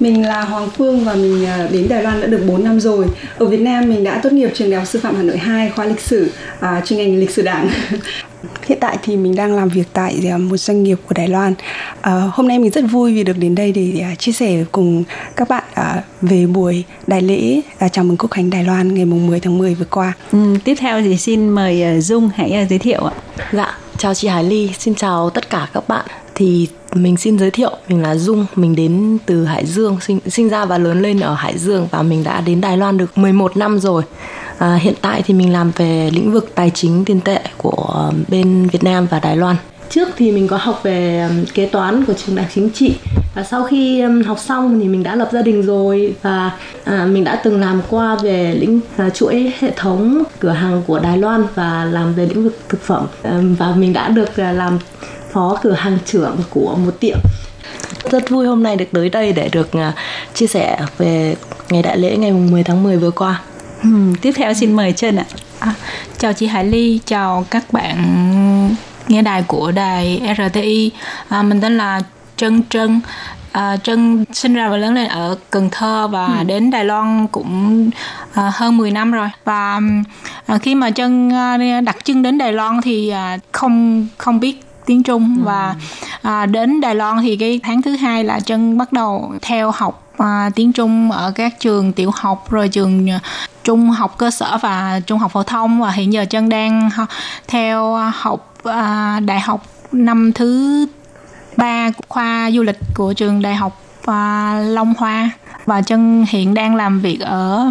[0.00, 3.06] Mình là Hoàng Phương và mình đến Đài Loan đã được 4 năm rồi.
[3.38, 5.70] Ở Việt Nam mình đã tốt nghiệp trường Đại học Sư phạm Hà Nội 2
[5.70, 7.70] khoa lịch sử, à, chuyên ngành lịch sử đảng.
[8.66, 11.54] Hiện tại thì mình đang làm việc tại một doanh nghiệp của Đài Loan.
[12.00, 15.04] À, hôm nay mình rất vui vì được đến đây để chia sẻ cùng
[15.36, 19.04] các bạn à, về buổi đại lễ à, chào mừng Quốc khánh Đài Loan ngày
[19.04, 20.12] mùng 10 tháng 10 vừa qua.
[20.32, 23.12] Ừ, tiếp theo thì xin mời Dung hãy giới thiệu ạ.
[23.52, 26.06] Dạ, chào chị Hải Ly, xin chào tất cả các bạn.
[26.34, 30.48] Thì mình xin giới thiệu mình là Dung mình đến từ Hải Dương sinh sinh
[30.48, 33.56] ra và lớn lên ở Hải Dương và mình đã đến Đài Loan được 11
[33.56, 34.02] năm rồi
[34.58, 38.12] à, hiện tại thì mình làm về lĩnh vực tài chính tiền tệ của ờ,
[38.28, 39.56] bên Việt Nam và Đài Loan.
[39.90, 42.94] Trước thì mình có học về kế toán của trường đại chính trị.
[43.34, 46.50] Và sau khi học xong thì mình đã lập gia đình rồi và
[46.84, 50.98] à, mình đã từng làm qua về lĩnh à, chuỗi hệ thống cửa hàng của
[50.98, 53.06] Đài Loan và làm về lĩnh vực thực phẩm.
[53.22, 54.78] À, và mình đã được à, làm
[55.32, 57.18] phó cửa hàng trưởng của một tiệm.
[58.10, 59.92] Rất vui hôm nay được tới đây để được à,
[60.34, 61.36] chia sẻ về
[61.70, 63.40] ngày đại lễ ngày 10 tháng 10 vừa qua.
[63.82, 63.88] Ừ,
[64.22, 65.24] tiếp theo xin mời Trân ạ.
[65.58, 65.74] À,
[66.18, 67.96] chào chị Hải Ly, chào các bạn
[69.08, 70.90] nghe đài của đài RTI.
[71.28, 72.00] À, mình tên là
[72.36, 73.00] Trân Trân.
[73.52, 76.44] À, Trân sinh ra và lớn lên ở Cần Thơ và ừ.
[76.44, 77.90] đến Đài Loan cũng
[78.34, 79.80] à, hơn 10 năm rồi và
[80.46, 84.60] à, khi mà Trân à, đặt chân đến Đài Loan thì à, không không biết
[84.86, 85.44] tiếng Trung ừ.
[85.44, 85.74] và
[86.22, 90.05] à, đến Đài Loan thì cái tháng thứ hai là Trân bắt đầu theo học
[90.18, 93.20] à, tiếng Trung ở các trường tiểu học rồi trường à,
[93.64, 95.80] trung học cơ sở và trung học phổ thông.
[95.80, 96.90] Và hiện giờ chân đang
[97.48, 100.86] theo à, học à, đại học năm thứ
[101.56, 105.30] ba khoa du lịch của trường đại học à, Long Hoa.
[105.66, 107.70] Và chân hiện đang làm việc ở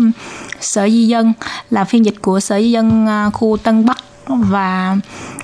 [0.60, 1.34] sở di dân
[1.70, 3.98] là phiên dịch của sở di dân à, khu Tân Bắc.
[4.28, 4.98] Và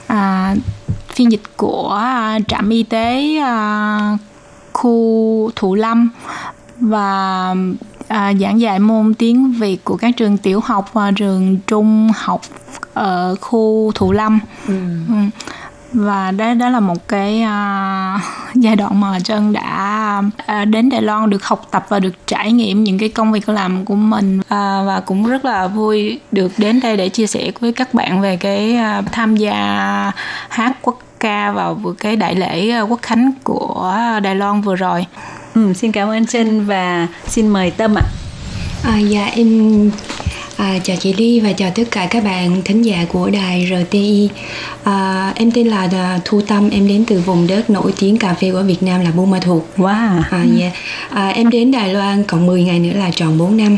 [0.07, 0.55] à,
[1.09, 4.17] phiên dịch của à, trạm y tế à,
[4.73, 6.09] khu thủ Lâm
[6.81, 7.55] và
[8.07, 12.41] à, giảng dạy môn tiếng Việt của các trường tiểu học và trường trung học
[12.93, 14.39] ở khu Thụ Lâm.
[14.67, 14.73] Ừ.
[15.07, 15.15] Ừ.
[15.93, 18.21] Và đó đó là một cái uh,
[18.63, 20.23] giai đoạn mà Trân đã
[20.61, 23.49] uh, đến Đài Loan được học tập và được trải nghiệm những cái công việc
[23.49, 24.49] làm của mình uh,
[24.87, 28.37] và cũng rất là vui được đến đây để chia sẻ với các bạn về
[28.37, 29.55] cái uh, tham gia
[30.49, 35.05] hát quốc ca vào cái đại lễ quốc khánh của Đài Loan vừa rồi.
[35.55, 38.03] Ừ, xin cảm ơn Trân và xin mời Tâm ạ.
[38.83, 39.91] À, dạ em
[40.61, 44.29] À, chào chị Ly và chào tất cả các bạn thính giả của đài RTI.
[44.83, 48.33] À, em tên là à, Thu Tâm, em đến từ vùng đất nổi tiếng cà
[48.33, 49.63] phê của Việt Nam là Buôn Ma Thuột.
[49.77, 50.21] Wow.
[50.31, 50.73] À, yeah.
[51.09, 53.77] à, em đến Đài Loan còn 10 ngày nữa là tròn 4 năm.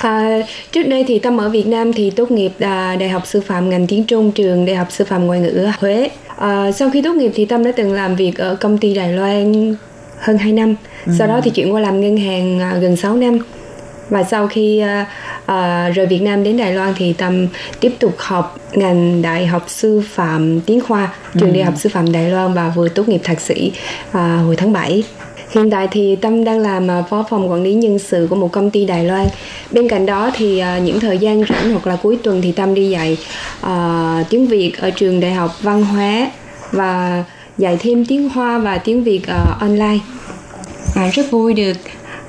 [0.00, 0.38] À,
[0.72, 3.70] trước đây thì Tâm ở Việt Nam thì tốt nghiệp à, Đại học Sư phạm
[3.70, 6.08] ngành tiếng Trung trường Đại học Sư phạm Ngoại ngữ Huế.
[6.36, 9.12] À, sau khi tốt nghiệp thì Tâm đã từng làm việc ở công ty Đài
[9.12, 9.74] Loan
[10.22, 10.74] hơn 2 năm.
[11.06, 11.12] Ừ.
[11.18, 13.38] Sau đó thì chuyển qua làm ngân hàng à, gần 6 năm
[14.08, 15.06] và sau khi uh,
[15.42, 17.48] uh, rời Việt Nam đến Đài Loan thì Tâm
[17.80, 21.54] tiếp tục học ngành Đại học Sư phạm Tiếng Khoa trường ừ.
[21.54, 23.72] Đại học Sư phạm Đài Loan và vừa tốt nghiệp thạc sĩ
[24.08, 25.04] uh, hồi tháng 7
[25.50, 28.70] Hiện tại thì Tâm đang làm phó phòng quản lý nhân sự của một công
[28.70, 29.26] ty Đài Loan.
[29.70, 32.90] Bên cạnh đó thì những thời gian rảnh hoặc là cuối tuần thì Tâm đi
[32.90, 33.18] dạy
[33.66, 36.30] uh, tiếng Việt ở trường Đại học Văn hóa
[36.72, 37.24] và
[37.62, 39.98] dạy thêm tiếng Hoa và tiếng Việt uh, online.
[40.96, 41.76] À, rất vui được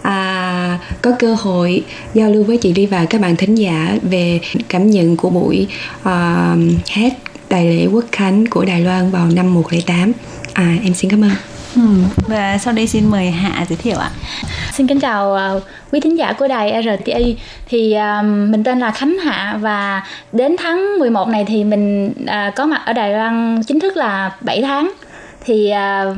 [0.01, 4.39] à, có cơ hội giao lưu với chị Ly và các bạn thính giả về
[4.69, 5.67] cảm nhận của buổi
[6.03, 6.55] à,
[6.89, 7.13] hát
[7.49, 10.11] đại lễ quốc khánh của Đài Loan vào năm 108.
[10.53, 11.31] À, em xin cảm ơn.
[11.75, 11.81] Ừ,
[12.27, 14.11] và sau đây xin mời Hạ giới thiệu ạ.
[14.73, 17.38] Xin kính chào uh, quý thính giả của đài RTI.
[17.65, 22.55] Thì uh, mình tên là Khánh Hạ và đến tháng 11 này thì mình uh,
[22.55, 24.91] có mặt ở Đài Loan chính thức là 7 tháng.
[25.46, 25.72] Thì
[26.12, 26.18] uh,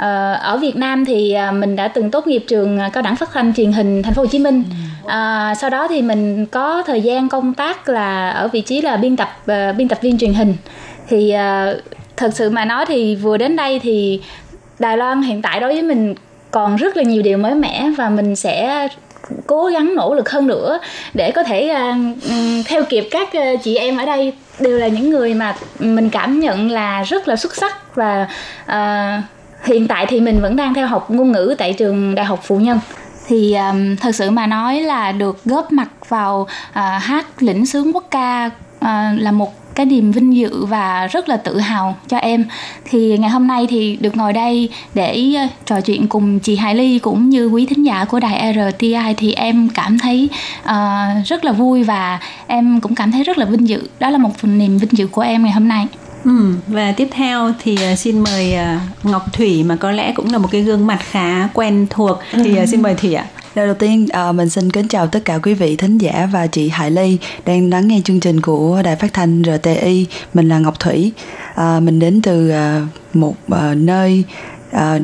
[0.00, 3.16] Ờ, ở Việt Nam thì à, mình đã từng tốt nghiệp trường à, cao đẳng
[3.16, 4.64] phát thanh truyền hình Thành phố Hồ Chí Minh.
[5.06, 8.96] À, sau đó thì mình có thời gian công tác là ở vị trí là
[8.96, 9.28] biên tập
[9.76, 10.54] biên tập viên truyền hình.
[11.08, 11.82] Thì uh,
[12.16, 14.20] thật sự mà nói thì vừa đến đây thì
[14.78, 16.14] Đài Loan hiện tại đối với mình
[16.50, 18.88] còn rất là nhiều điều mới mẻ và mình sẽ
[19.46, 20.78] cố gắng nỗ lực hơn nữa
[21.14, 24.32] để có thể uh, theo kịp các uh, chị em ở đây.
[24.58, 28.28] Đều là những người mà mình cảm nhận là rất là xuất sắc và
[28.66, 29.24] uh,
[29.64, 32.58] hiện tại thì mình vẫn đang theo học ngôn ngữ tại trường đại học phụ
[32.58, 32.80] nhân.
[33.26, 37.92] Thì um, thật sự mà nói là được góp mặt vào uh, hát lĩnh sướng
[37.92, 42.16] quốc ca uh, là một cái niềm vinh dự và rất là tự hào cho
[42.16, 42.44] em.
[42.84, 46.74] Thì ngày hôm nay thì được ngồi đây để uh, trò chuyện cùng chị Hải
[46.74, 50.28] Ly cũng như quý thính giả của đài RTI thì em cảm thấy
[50.62, 53.82] uh, rất là vui và em cũng cảm thấy rất là vinh dự.
[54.00, 55.86] Đó là một phần niềm vinh dự của em ngày hôm nay.
[56.24, 58.54] Ừ, và tiếp theo thì uh, xin mời
[59.02, 62.18] Ngọc Thủy mà có lẽ cũng là một cái gương mặt khá quen thuộc.
[62.32, 63.26] Thì uh, xin mời Thủy ạ.
[63.54, 66.46] Lời đầu tiên, à, mình xin kính chào tất cả quý vị thính giả và
[66.46, 70.06] chị Hải Ly đang lắng nghe chương trình của Đài Phát thanh RTI.
[70.34, 71.12] Mình là Ngọc Thủy.
[71.54, 73.34] À, mình đến từ à, một
[73.76, 74.24] nơi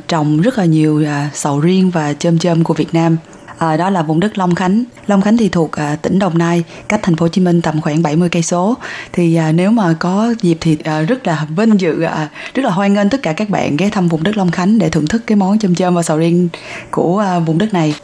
[0.08, 3.16] trồng rất là nhiều sầu riêng và chôm chôm của Việt Nam
[3.58, 4.84] à, đó là vùng đất Long Khánh.
[5.06, 7.80] Long Khánh thì thuộc à, tỉnh Đồng Nai, cách thành phố Hồ Chí Minh tầm
[7.80, 8.76] khoảng 70 cây số.
[9.12, 12.70] Thì à, nếu mà có dịp thì à, rất là vinh dự à, rất là
[12.70, 15.22] hoan nghênh tất cả các bạn ghé thăm vùng đất Long Khánh để thưởng thức
[15.26, 16.48] cái món chôm chôm và sầu riêng
[16.90, 17.94] của à, vùng đất này.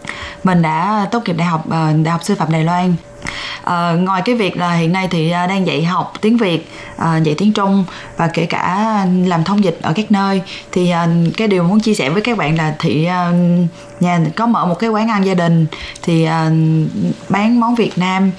[0.44, 2.94] Mình đã tốt nghiệp đại học à, đại học sư phạm Đài Loan.
[3.64, 7.16] À, ngoài cái việc là hiện nay thì à, đang dạy học tiếng việt à,
[7.16, 7.84] dạy tiếng trung
[8.16, 8.96] và kể cả
[9.26, 10.42] làm thông dịch ở các nơi
[10.72, 13.32] thì à, cái điều muốn chia sẻ với các bạn là thị à,
[14.00, 15.66] nhà có mở một cái quán ăn gia đình
[16.02, 16.50] thì à,
[17.28, 18.30] bán món việt nam.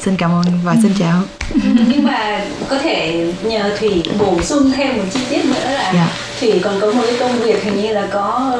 [0.00, 1.22] Xin cảm ơn và xin chào.
[1.88, 6.31] Nhưng mà có thể nhờ thủy bổ sung thêm một chi tiết nữa là yeah.
[6.42, 8.56] Thủy còn có một cái công việc hình như là có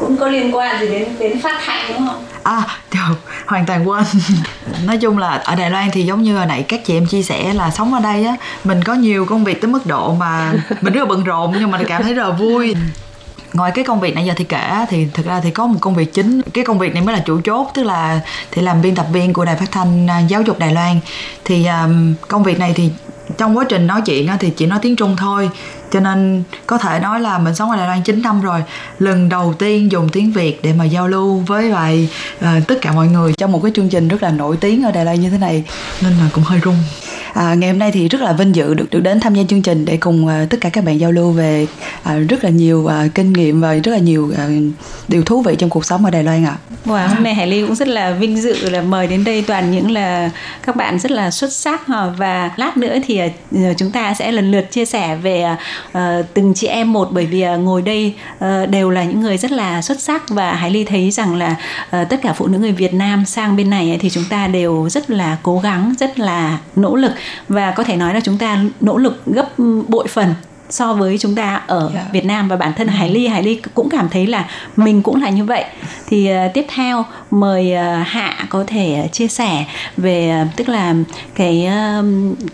[0.00, 2.24] cũng có liên quan gì đến đến phát thanh đúng không?
[2.42, 3.14] À được
[3.46, 4.04] hoàn toàn quên.
[4.86, 7.22] Nói chung là ở đài loan thì giống như hồi nãy các chị em chia
[7.22, 10.52] sẻ là sống ở đây á mình có nhiều công việc tới mức độ mà
[10.80, 12.74] mình rất là bận rộn nhưng mà cảm thấy rất là vui.
[13.52, 15.94] Ngoài cái công việc nãy giờ thì kể thì thực ra thì có một công
[15.94, 16.40] việc chính.
[16.42, 18.20] Cái công việc này mới là chủ chốt tức là
[18.50, 21.00] thì làm biên tập viên của đài phát thanh à, giáo dục đài loan.
[21.44, 22.90] Thì um, công việc này thì
[23.38, 25.50] trong quá trình nói chuyện thì chỉ nói tiếng trung thôi.
[25.92, 28.62] Cho nên có thể nói là mình sống ở Đài Loan 9 năm rồi.
[28.98, 32.08] Lần đầu tiên dùng tiếng Việt để mà giao lưu với lại
[32.38, 34.92] uh, tất cả mọi người trong một cái chương trình rất là nổi tiếng ở
[34.92, 35.64] Đài Loan như thế này.
[36.02, 36.76] Nên là cũng hơi rung
[37.34, 39.62] à, ngày hôm nay thì rất là vinh dự được được đến tham gia chương
[39.62, 41.66] trình để cùng à, tất cả các bạn giao lưu về
[42.02, 44.48] à, rất là nhiều à, kinh nghiệm và rất là nhiều à,
[45.08, 46.56] điều thú vị trong cuộc sống ở Đài Loan ạ.
[46.70, 46.74] À.
[46.86, 49.70] Wow, hôm nay Hải Ly cũng rất là vinh dự là mời đến đây toàn
[49.70, 50.30] những là
[50.62, 51.82] các bạn rất là xuất sắc
[52.16, 53.28] và lát nữa thì à,
[53.76, 55.46] chúng ta sẽ lần lượt chia sẻ về
[55.98, 56.00] uh,
[56.34, 59.52] từng chị em một bởi vì à, ngồi đây uh, đều là những người rất
[59.52, 61.56] là xuất sắc và Hải Ly thấy rằng là
[61.96, 64.88] uh, tất cả phụ nữ người Việt Nam sang bên này thì chúng ta đều
[64.88, 67.12] rất là cố gắng, rất là nỗ lực
[67.48, 69.48] và có thể nói là chúng ta nỗ lực gấp
[69.88, 70.34] bội phần
[70.70, 72.12] so với chúng ta ở yeah.
[72.12, 73.26] Việt Nam và bản thân Hải Ly.
[73.26, 74.44] Hải Ly cũng cảm thấy là
[74.76, 75.64] mình cũng là như vậy.
[76.06, 79.64] Thì uh, tiếp theo mời uh, Hạ có thể chia sẻ
[79.96, 80.94] về uh, tức là
[81.34, 82.04] cái uh,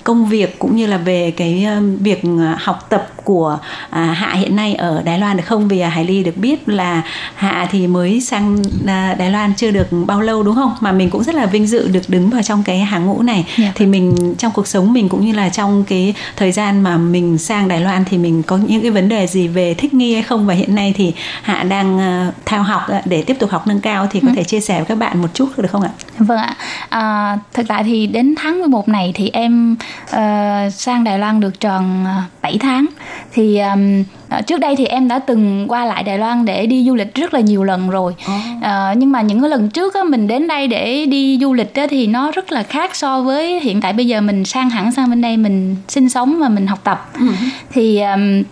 [0.04, 2.22] công việc cũng như là về cái uh, việc
[2.58, 5.68] học tập của uh, Hạ hiện nay ở Đài Loan được không?
[5.68, 7.02] Vì Hải Ly được biết là
[7.34, 10.74] Hạ thì mới sang uh, Đài Loan chưa được bao lâu đúng không?
[10.80, 13.46] Mà mình cũng rất là vinh dự được đứng vào trong cái hàng ngũ này.
[13.58, 13.74] Yeah.
[13.74, 17.38] thì mình trong cuộc sống mình cũng như là trong cái thời gian mà mình
[17.38, 20.22] sang Đài Loan thì mình có những cái vấn đề gì về thích nghi hay
[20.22, 23.80] không và hiện nay thì Hạ đang uh, theo học để tiếp tục học nâng
[23.80, 24.34] cao thì có ừ.
[24.36, 25.90] thể chia sẻ với các bạn một chút được không ạ?
[26.18, 26.56] Vâng ạ.
[26.88, 31.60] À, thực tại thì đến tháng 11 này thì em uh, sang Đài Loan được
[31.60, 32.04] tròn
[32.42, 32.86] 7 tháng
[33.32, 34.04] thì um,
[34.46, 37.34] trước đây thì em đã từng qua lại Đài Loan để đi du lịch rất
[37.34, 38.14] là nhiều lần rồi.
[38.24, 38.62] Oh.
[38.62, 41.74] à, nhưng mà những cái lần trước á, mình đến đây để đi du lịch
[41.74, 43.92] á, thì nó rất là khác so với hiện tại.
[43.92, 47.10] Bây giờ mình sang hẳn sang bên đây mình sinh sống và mình học tập.
[47.24, 47.34] Uh
[47.72, 48.42] thì um,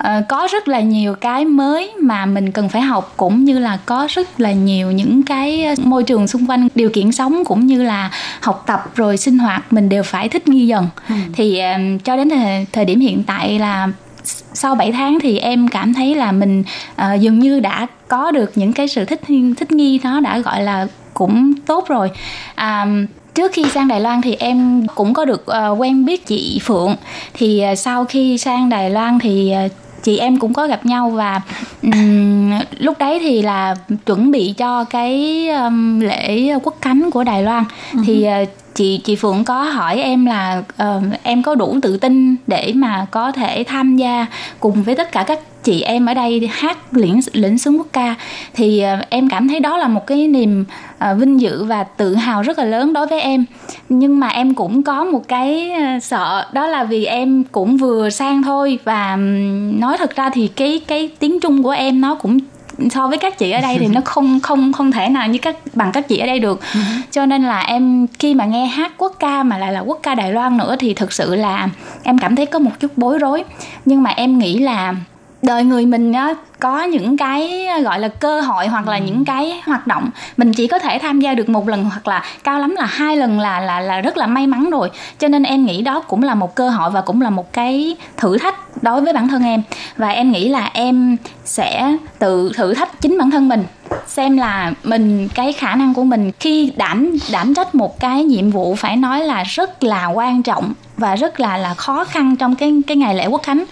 [0.00, 3.78] Uh, có rất là nhiều cái mới mà mình cần phải học cũng như là
[3.86, 7.82] có rất là nhiều những cái môi trường xung quanh điều kiện sống cũng như
[7.82, 10.88] là học tập rồi sinh hoạt mình đều phải thích nghi dần.
[11.08, 11.14] Ừ.
[11.32, 13.88] thì uh, cho đến thời, thời điểm hiện tại là
[14.54, 18.52] sau 7 tháng thì em cảm thấy là mình uh, dường như đã có được
[18.54, 19.20] những cái sự thích
[19.56, 22.10] thích nghi nó đã gọi là cũng tốt rồi.
[22.54, 22.86] À,
[23.34, 26.96] trước khi sang Đài Loan thì em cũng có được uh, quen biết chị Phượng.
[27.34, 29.72] Thì uh, sau khi sang Đài Loan thì uh,
[30.04, 31.40] chị em cũng có gặp nhau và
[31.82, 33.74] um, lúc đấy thì là
[34.06, 38.04] chuẩn bị cho cái um, lễ quốc khánh của Đài Loan uh-huh.
[38.06, 42.36] thì uh, chị chị Phượng có hỏi em là uh, em có đủ tự tin
[42.46, 44.26] để mà có thể tham gia
[44.60, 48.14] cùng với tất cả các chị em ở đây hát lĩnh lĩnh sướng quốc ca
[48.54, 52.14] thì uh, em cảm thấy đó là một cái niềm uh, vinh dự và tự
[52.14, 53.44] hào rất là lớn đối với em.
[53.88, 58.10] Nhưng mà em cũng có một cái uh, sợ đó là vì em cũng vừa
[58.10, 59.16] sang thôi và
[59.78, 62.38] nói thật ra thì cái cái tiếng trung của em nó cũng
[62.90, 65.56] so với các chị ở đây thì nó không không không thể nào như các
[65.74, 66.60] bằng các chị ở đây được.
[66.74, 66.80] Ừ.
[67.10, 70.14] cho nên là em khi mà nghe hát quốc ca mà lại là quốc ca
[70.14, 71.68] Đài Loan nữa thì thực sự là
[72.02, 73.44] em cảm thấy có một chút bối rối.
[73.84, 74.94] Nhưng mà em nghĩ là
[75.44, 79.02] đời người mình á có những cái gọi là cơ hội hoặc là ừ.
[79.06, 82.24] những cái hoạt động mình chỉ có thể tham gia được một lần hoặc là
[82.44, 84.90] cao lắm là hai lần là là là rất là may mắn rồi.
[85.18, 87.96] Cho nên em nghĩ đó cũng là một cơ hội và cũng là một cái
[88.16, 89.62] thử thách đối với bản thân em.
[89.96, 93.64] Và em nghĩ là em sẽ tự thử thách chính bản thân mình
[94.06, 98.50] xem là mình cái khả năng của mình khi đảm đảm trách một cái nhiệm
[98.50, 102.56] vụ phải nói là rất là quan trọng và rất là là khó khăn trong
[102.56, 103.64] cái cái ngày lễ quốc khánh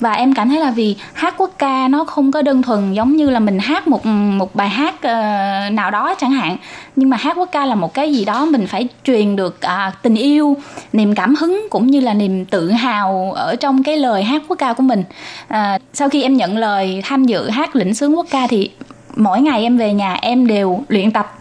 [0.00, 3.16] và em cảm thấy là vì hát quốc ca nó không có đơn thuần giống
[3.16, 6.56] như là mình hát một một bài hát uh, nào đó chẳng hạn.
[6.96, 10.02] Nhưng mà hát quốc ca là một cái gì đó mình phải truyền được uh,
[10.02, 10.56] tình yêu
[10.92, 14.56] niềm cảm hứng cũng như là niềm tự hào ở trong cái lời hát quốc
[14.56, 15.04] ca của mình.
[15.50, 15.56] Uh,
[15.92, 18.70] sau khi em nhận lời tham dự hát lĩnh sướng quốc ca thì
[19.16, 21.34] mỗi ngày em về nhà em đều luyện tập.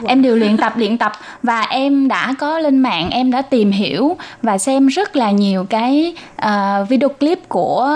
[0.00, 0.08] Dạ.
[0.08, 1.12] em đều luyện tập luyện tập
[1.42, 5.66] và em đã có lên mạng em đã tìm hiểu và xem rất là nhiều
[5.70, 6.14] cái
[6.46, 7.90] uh, video clip của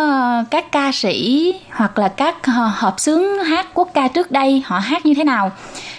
[0.51, 4.79] các ca sĩ hoặc là các ờ, hợp xướng hát quốc ca trước đây họ
[4.79, 5.51] hát như thế nào.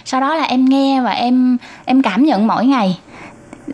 [0.05, 2.99] Sau đó là em nghe và em em cảm nhận mỗi ngày.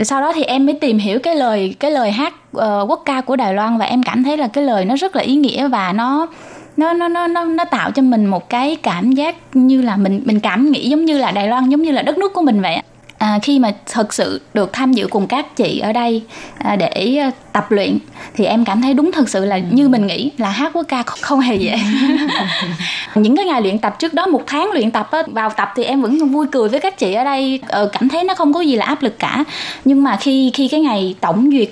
[0.01, 3.21] Sau đó thì em mới tìm hiểu cái lời cái lời hát uh, quốc ca
[3.21, 5.67] của Đài Loan và em cảm thấy là cái lời nó rất là ý nghĩa
[5.67, 6.27] và nó
[6.77, 10.21] nó nó nó nó nó tạo cho mình một cái cảm giác như là mình
[10.25, 12.61] mình cảm nghĩ giống như là Đài Loan giống như là đất nước của mình
[12.61, 12.81] vậy
[13.23, 16.21] à, khi mà thực sự được tham dự cùng các chị ở đây
[16.57, 17.97] à, để à, tập luyện
[18.35, 21.03] thì em cảm thấy đúng thực sự là như mình nghĩ là hát quốc ca
[21.03, 21.79] không, không hề dễ.
[23.15, 25.83] Những cái ngày luyện tập trước đó một tháng luyện tập á, vào tập thì
[25.83, 27.59] em vẫn vui cười với các chị ở đây.
[27.67, 29.43] Ờ, cảm thấy nó không có gì là áp lực cả.
[29.85, 31.69] Nhưng mà khi khi cái ngày tổng duyệt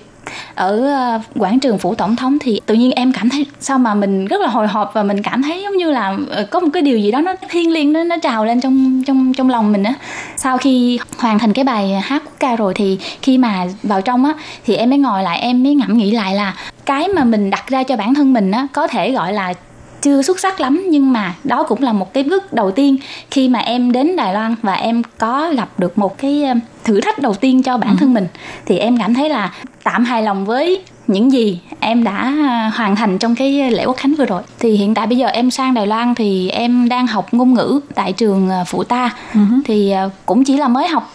[0.55, 3.95] ở ờ, quảng trường phủ tổng thống thì tự nhiên em cảm thấy sao mà
[3.95, 6.67] mình rất là hồi hộp và mình cảm thấy giống như là ờ, có một
[6.73, 9.71] cái điều gì đó nó thiêng liêng, nó nó trào lên trong trong trong lòng
[9.71, 9.93] mình á.
[10.37, 14.25] Sau khi hoàn thành cái bài hát quốc ca rồi thì khi mà vào trong
[14.25, 14.33] á,
[14.65, 16.53] thì em mới ngồi lại, em mới ngẫm nghĩ lại là
[16.85, 19.53] cái mà mình đặt ra cho bản thân mình á, có thể gọi là
[20.01, 22.97] chưa xuất sắc lắm nhưng mà đó cũng là một cái bước đầu tiên
[23.31, 27.01] khi mà em đến Đài Loan và em có gặp được một cái ờ, thử
[27.01, 27.95] thách đầu tiên cho bản ừ.
[27.99, 28.27] thân mình
[28.65, 32.95] thì em cảm thấy là tạm hài lòng với những gì em đã ờ, hoàn
[32.95, 35.73] thành trong cái lễ quốc khánh vừa rồi thì hiện tại bây giờ em sang
[35.73, 39.61] Đài Loan thì em đang học ngôn ngữ tại trường ờ, phụ ta uh-huh.
[39.65, 39.93] thì
[40.25, 41.13] cũng chỉ là mới học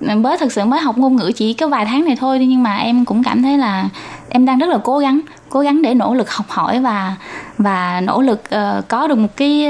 [0.00, 2.76] mới thực sự mới học ngôn ngữ chỉ có vài tháng này thôi nhưng mà
[2.76, 3.88] em cũng cảm thấy là
[4.28, 7.16] em đang rất là cố gắng cố gắng để nỗ lực học hỏi và
[7.58, 9.66] và nỗ lực uh, có được một cái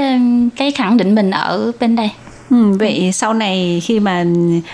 [0.55, 2.11] cái khẳng định mình ở bên đây.
[2.49, 4.25] Ừ, vậy sau này khi mà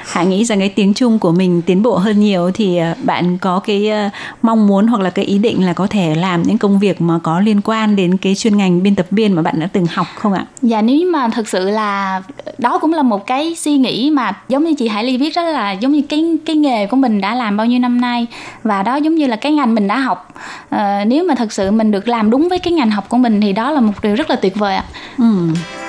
[0.05, 3.37] Hạ nghĩ rằng cái tiếng Trung của mình tiến bộ hơn nhiều thì ờ, bạn
[3.37, 4.09] có cái ờ,
[4.41, 7.19] mong muốn hoặc là cái ý định là có thể làm những công việc mà
[7.23, 10.07] có liên quan đến cái chuyên ngành biên tập viên mà bạn đã từng học
[10.15, 10.45] không ạ?
[10.61, 12.21] Dạ nếu mà thực sự là
[12.57, 15.43] đó cũng là một cái suy nghĩ mà giống như chị Hải Ly viết đó
[15.43, 18.27] là giống như cái cái nghề của mình đã làm bao nhiêu năm nay
[18.63, 20.33] và đó giống như là cái ngành mình đã học.
[20.69, 23.41] À, nếu mà thật sự mình được làm đúng với cái ngành học của mình
[23.41, 24.83] thì đó là một điều rất là tuyệt vời ạ.
[25.17, 25.25] Ừ.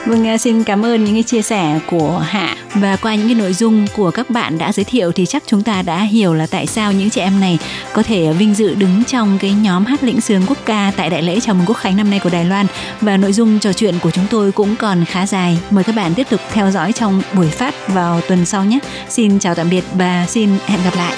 [0.07, 3.53] Vâng, xin cảm ơn những cái chia sẻ của Hạ và qua những cái nội
[3.53, 6.67] dung của các bạn đã giới thiệu thì chắc chúng ta đã hiểu là tại
[6.67, 7.59] sao những chị em này
[7.93, 11.23] có thể vinh dự đứng trong cái nhóm hát lĩnh sướng quốc ca tại đại
[11.23, 12.67] lễ chào mừng quốc khánh năm nay của Đài Loan
[13.01, 15.59] và nội dung trò chuyện của chúng tôi cũng còn khá dài.
[15.71, 18.79] Mời các bạn tiếp tục theo dõi trong buổi phát vào tuần sau nhé.
[19.09, 21.17] Xin chào tạm biệt và xin hẹn gặp lại.